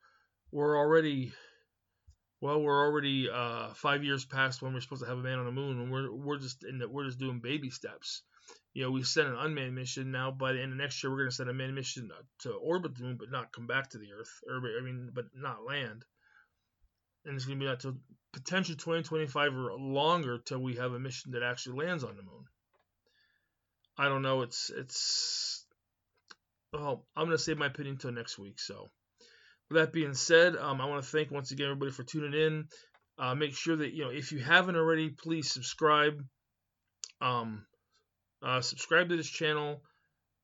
we're 0.51 0.77
already 0.77 1.33
well, 2.41 2.61
we're 2.61 2.85
already 2.85 3.29
uh, 3.29 3.73
five 3.73 4.03
years 4.03 4.25
past 4.25 4.61
when 4.61 4.73
we're 4.73 4.81
supposed 4.81 5.03
to 5.03 5.09
have 5.09 5.17
a 5.17 5.23
man 5.23 5.39
on 5.39 5.45
the 5.45 5.51
moon, 5.51 5.79
and 5.79 5.91
we're 5.91 6.11
we're 6.11 6.37
just 6.37 6.63
in 6.63 6.79
the, 6.79 6.87
we're 6.87 7.05
just 7.05 7.19
doing 7.19 7.39
baby 7.39 7.69
steps. 7.69 8.21
You 8.73 8.83
know, 8.83 8.91
we 8.91 9.03
sent 9.03 9.27
an 9.27 9.37
unmanned 9.39 9.73
mission. 9.73 10.11
Now, 10.11 10.29
by 10.31 10.53
the 10.53 10.61
end 10.61 10.71
of 10.71 10.77
next 10.77 11.03
year, 11.03 11.11
we're 11.11 11.17
going 11.17 11.29
to 11.29 11.35
send 11.35 11.49
a 11.49 11.53
manned 11.53 11.73
mission 11.73 12.11
to 12.41 12.51
orbit 12.51 12.95
the 12.95 13.03
moon, 13.03 13.17
but 13.17 13.31
not 13.31 13.51
come 13.51 13.65
back 13.65 13.89
to 13.89 13.97
the 13.97 14.13
Earth, 14.13 14.29
or 14.47 14.61
I 14.77 14.83
mean, 14.83 15.09
but 15.13 15.25
not 15.35 15.65
land. 15.65 16.05
And 17.25 17.35
it's 17.35 17.45
going 17.45 17.57
to 17.57 17.63
be 17.63 17.67
not 17.67 17.83
until 17.83 17.99
potentially 18.33 18.75
2025 18.75 19.53
or 19.55 19.73
longer 19.73 20.37
till 20.37 20.59
we 20.59 20.75
have 20.75 20.93
a 20.93 20.99
mission 20.99 21.31
that 21.31 21.43
actually 21.43 21.83
lands 21.83 22.03
on 22.03 22.15
the 22.15 22.21
moon. 22.21 22.45
I 23.97 24.09
don't 24.09 24.21
know. 24.21 24.43
It's 24.43 24.69
it's. 24.69 25.65
Well, 26.71 27.05
I'm 27.15 27.25
gonna 27.25 27.37
save 27.37 27.57
my 27.57 27.65
opinion 27.67 27.95
until 27.95 28.11
next 28.11 28.37
week. 28.37 28.59
So, 28.59 28.89
that 29.71 29.91
being 29.91 30.13
said, 30.13 30.55
um, 30.55 30.79
I 30.81 30.85
want 30.85 31.03
to 31.03 31.09
thank 31.09 31.31
once 31.31 31.51
again 31.51 31.67
everybody 31.67 31.91
for 31.91 32.03
tuning 32.03 32.39
in. 32.39 32.65
Uh, 33.19 33.35
make 33.35 33.55
sure 33.55 33.75
that 33.75 33.93
you 33.93 34.03
know 34.03 34.11
if 34.11 34.31
you 34.31 34.39
haven't 34.39 34.75
already, 34.75 35.09
please 35.09 35.51
subscribe. 35.51 36.23
Um, 37.19 37.65
uh, 38.43 38.61
subscribe 38.61 39.09
to 39.09 39.17
this 39.17 39.29
channel, 39.29 39.81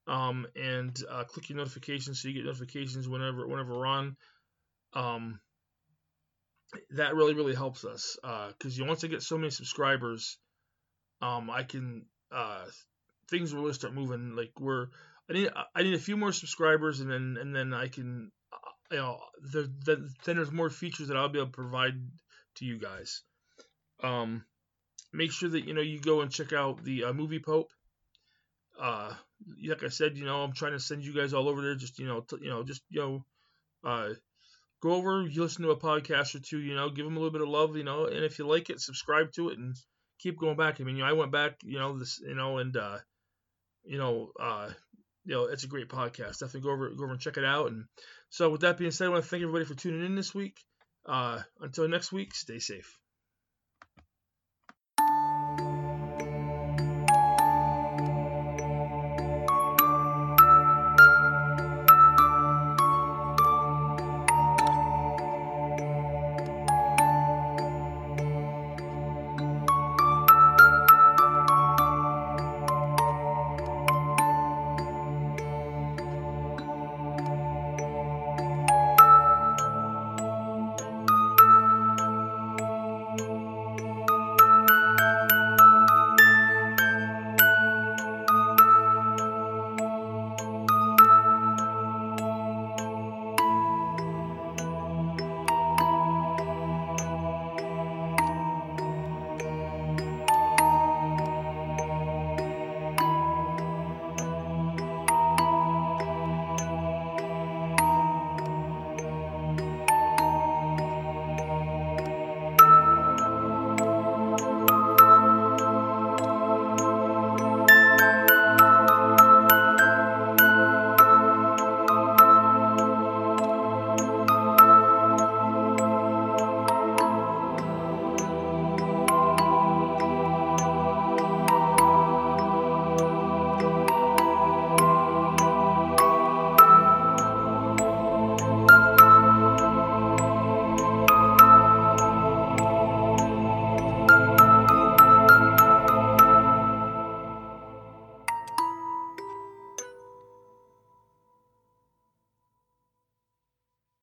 um, 0.08 0.46
and 0.56 0.96
uh, 1.08 1.24
click 1.24 1.48
your 1.48 1.58
notifications 1.58 2.20
so 2.20 2.28
you 2.28 2.34
get 2.34 2.44
notifications 2.44 3.08
whenever 3.08 3.46
whenever 3.46 3.78
we're 3.78 3.86
on. 3.86 4.16
Um, 4.92 5.40
that 6.90 7.14
really 7.14 7.34
really 7.34 7.54
helps 7.54 7.84
us 7.84 8.16
because 8.22 8.80
uh, 8.80 8.84
once 8.84 9.04
I 9.04 9.06
get 9.06 9.22
so 9.22 9.38
many 9.38 9.50
subscribers, 9.50 10.38
um, 11.22 11.48
I 11.48 11.62
can 11.62 12.06
uh, 12.32 12.64
things 13.30 13.54
will 13.54 13.62
really 13.62 13.74
start 13.74 13.94
moving. 13.94 14.34
Like 14.34 14.52
we're 14.58 14.88
I 15.30 15.32
need 15.32 15.50
I 15.74 15.82
need 15.82 15.94
a 15.94 15.98
few 15.98 16.16
more 16.16 16.32
subscribers 16.32 17.00
and 17.00 17.10
then 17.10 17.36
and 17.40 17.54
then 17.54 17.72
I 17.72 17.88
can 17.88 18.30
you 18.90 18.98
know 18.98 19.20
the, 19.40 19.72
the, 19.84 20.10
then 20.24 20.36
there's 20.36 20.52
more 20.52 20.70
features 20.70 21.08
that 21.08 21.16
I'll 21.16 21.28
be 21.28 21.38
able 21.38 21.46
to 21.48 21.52
provide 21.52 21.94
to 22.56 22.64
you 22.64 22.78
guys. 22.78 23.22
Um, 24.02 24.44
make 25.12 25.32
sure 25.32 25.48
that 25.48 25.66
you 25.66 25.74
know 25.74 25.80
you 25.80 26.00
go 26.00 26.20
and 26.20 26.30
check 26.30 26.52
out 26.52 26.84
the 26.84 27.04
uh, 27.04 27.12
movie 27.12 27.40
Pope. 27.40 27.70
Uh, 28.80 29.14
like 29.66 29.84
I 29.84 29.88
said, 29.88 30.16
you 30.16 30.24
know 30.24 30.42
I'm 30.42 30.52
trying 30.52 30.72
to 30.72 30.80
send 30.80 31.04
you 31.04 31.14
guys 31.14 31.32
all 31.32 31.48
over 31.48 31.62
there. 31.62 31.74
Just 31.74 31.98
you 31.98 32.06
know, 32.06 32.20
t- 32.20 32.38
you 32.42 32.50
know, 32.50 32.62
just 32.62 32.82
you 32.90 33.00
know, 33.00 33.24
uh, 33.84 34.14
go 34.84 34.92
over, 34.92 35.22
you 35.22 35.42
listen 35.42 35.62
to 35.64 35.70
a 35.70 35.76
podcast 35.76 36.34
or 36.34 36.40
two, 36.40 36.60
you 36.60 36.74
know, 36.74 36.90
give 36.90 37.06
them 37.06 37.16
a 37.16 37.18
little 37.18 37.32
bit 37.32 37.40
of 37.40 37.48
love, 37.48 37.74
you 37.74 37.84
know, 37.84 38.04
and 38.04 38.22
if 38.22 38.38
you 38.38 38.46
like 38.46 38.68
it, 38.68 38.80
subscribe 38.80 39.32
to 39.32 39.48
it 39.48 39.58
and 39.58 39.74
keep 40.18 40.38
going 40.38 40.56
back. 40.56 40.78
I 40.78 40.84
mean, 40.84 40.96
you 40.96 41.02
know, 41.02 41.08
I 41.08 41.14
went 41.14 41.32
back, 41.32 41.56
you 41.64 41.78
know, 41.78 41.98
this, 41.98 42.20
you 42.20 42.34
know, 42.34 42.58
and 42.58 42.76
uh, 42.76 42.98
you 43.84 43.96
know, 43.98 44.30
uh, 44.38 44.68
you 45.24 45.34
know, 45.34 45.44
it's 45.44 45.64
a 45.64 45.68
great 45.68 45.88
podcast. 45.88 46.38
Definitely 46.38 46.62
go 46.62 46.70
over, 46.70 46.88
go 46.90 47.04
over 47.04 47.12
and 47.12 47.20
check 47.20 47.36
it 47.36 47.44
out. 47.44 47.70
And 47.70 47.84
so, 48.30 48.50
with 48.50 48.62
that 48.62 48.78
being 48.78 48.90
said, 48.90 49.06
I 49.06 49.10
want 49.10 49.24
to 49.24 49.30
thank 49.30 49.42
everybody 49.42 49.64
for 49.64 49.74
tuning 49.74 50.04
in 50.04 50.14
this 50.14 50.34
week. 50.34 50.58
Uh, 51.06 51.40
until 51.60 51.88
next 51.88 52.12
week, 52.12 52.34
stay 52.34 52.58
safe. 52.58 52.98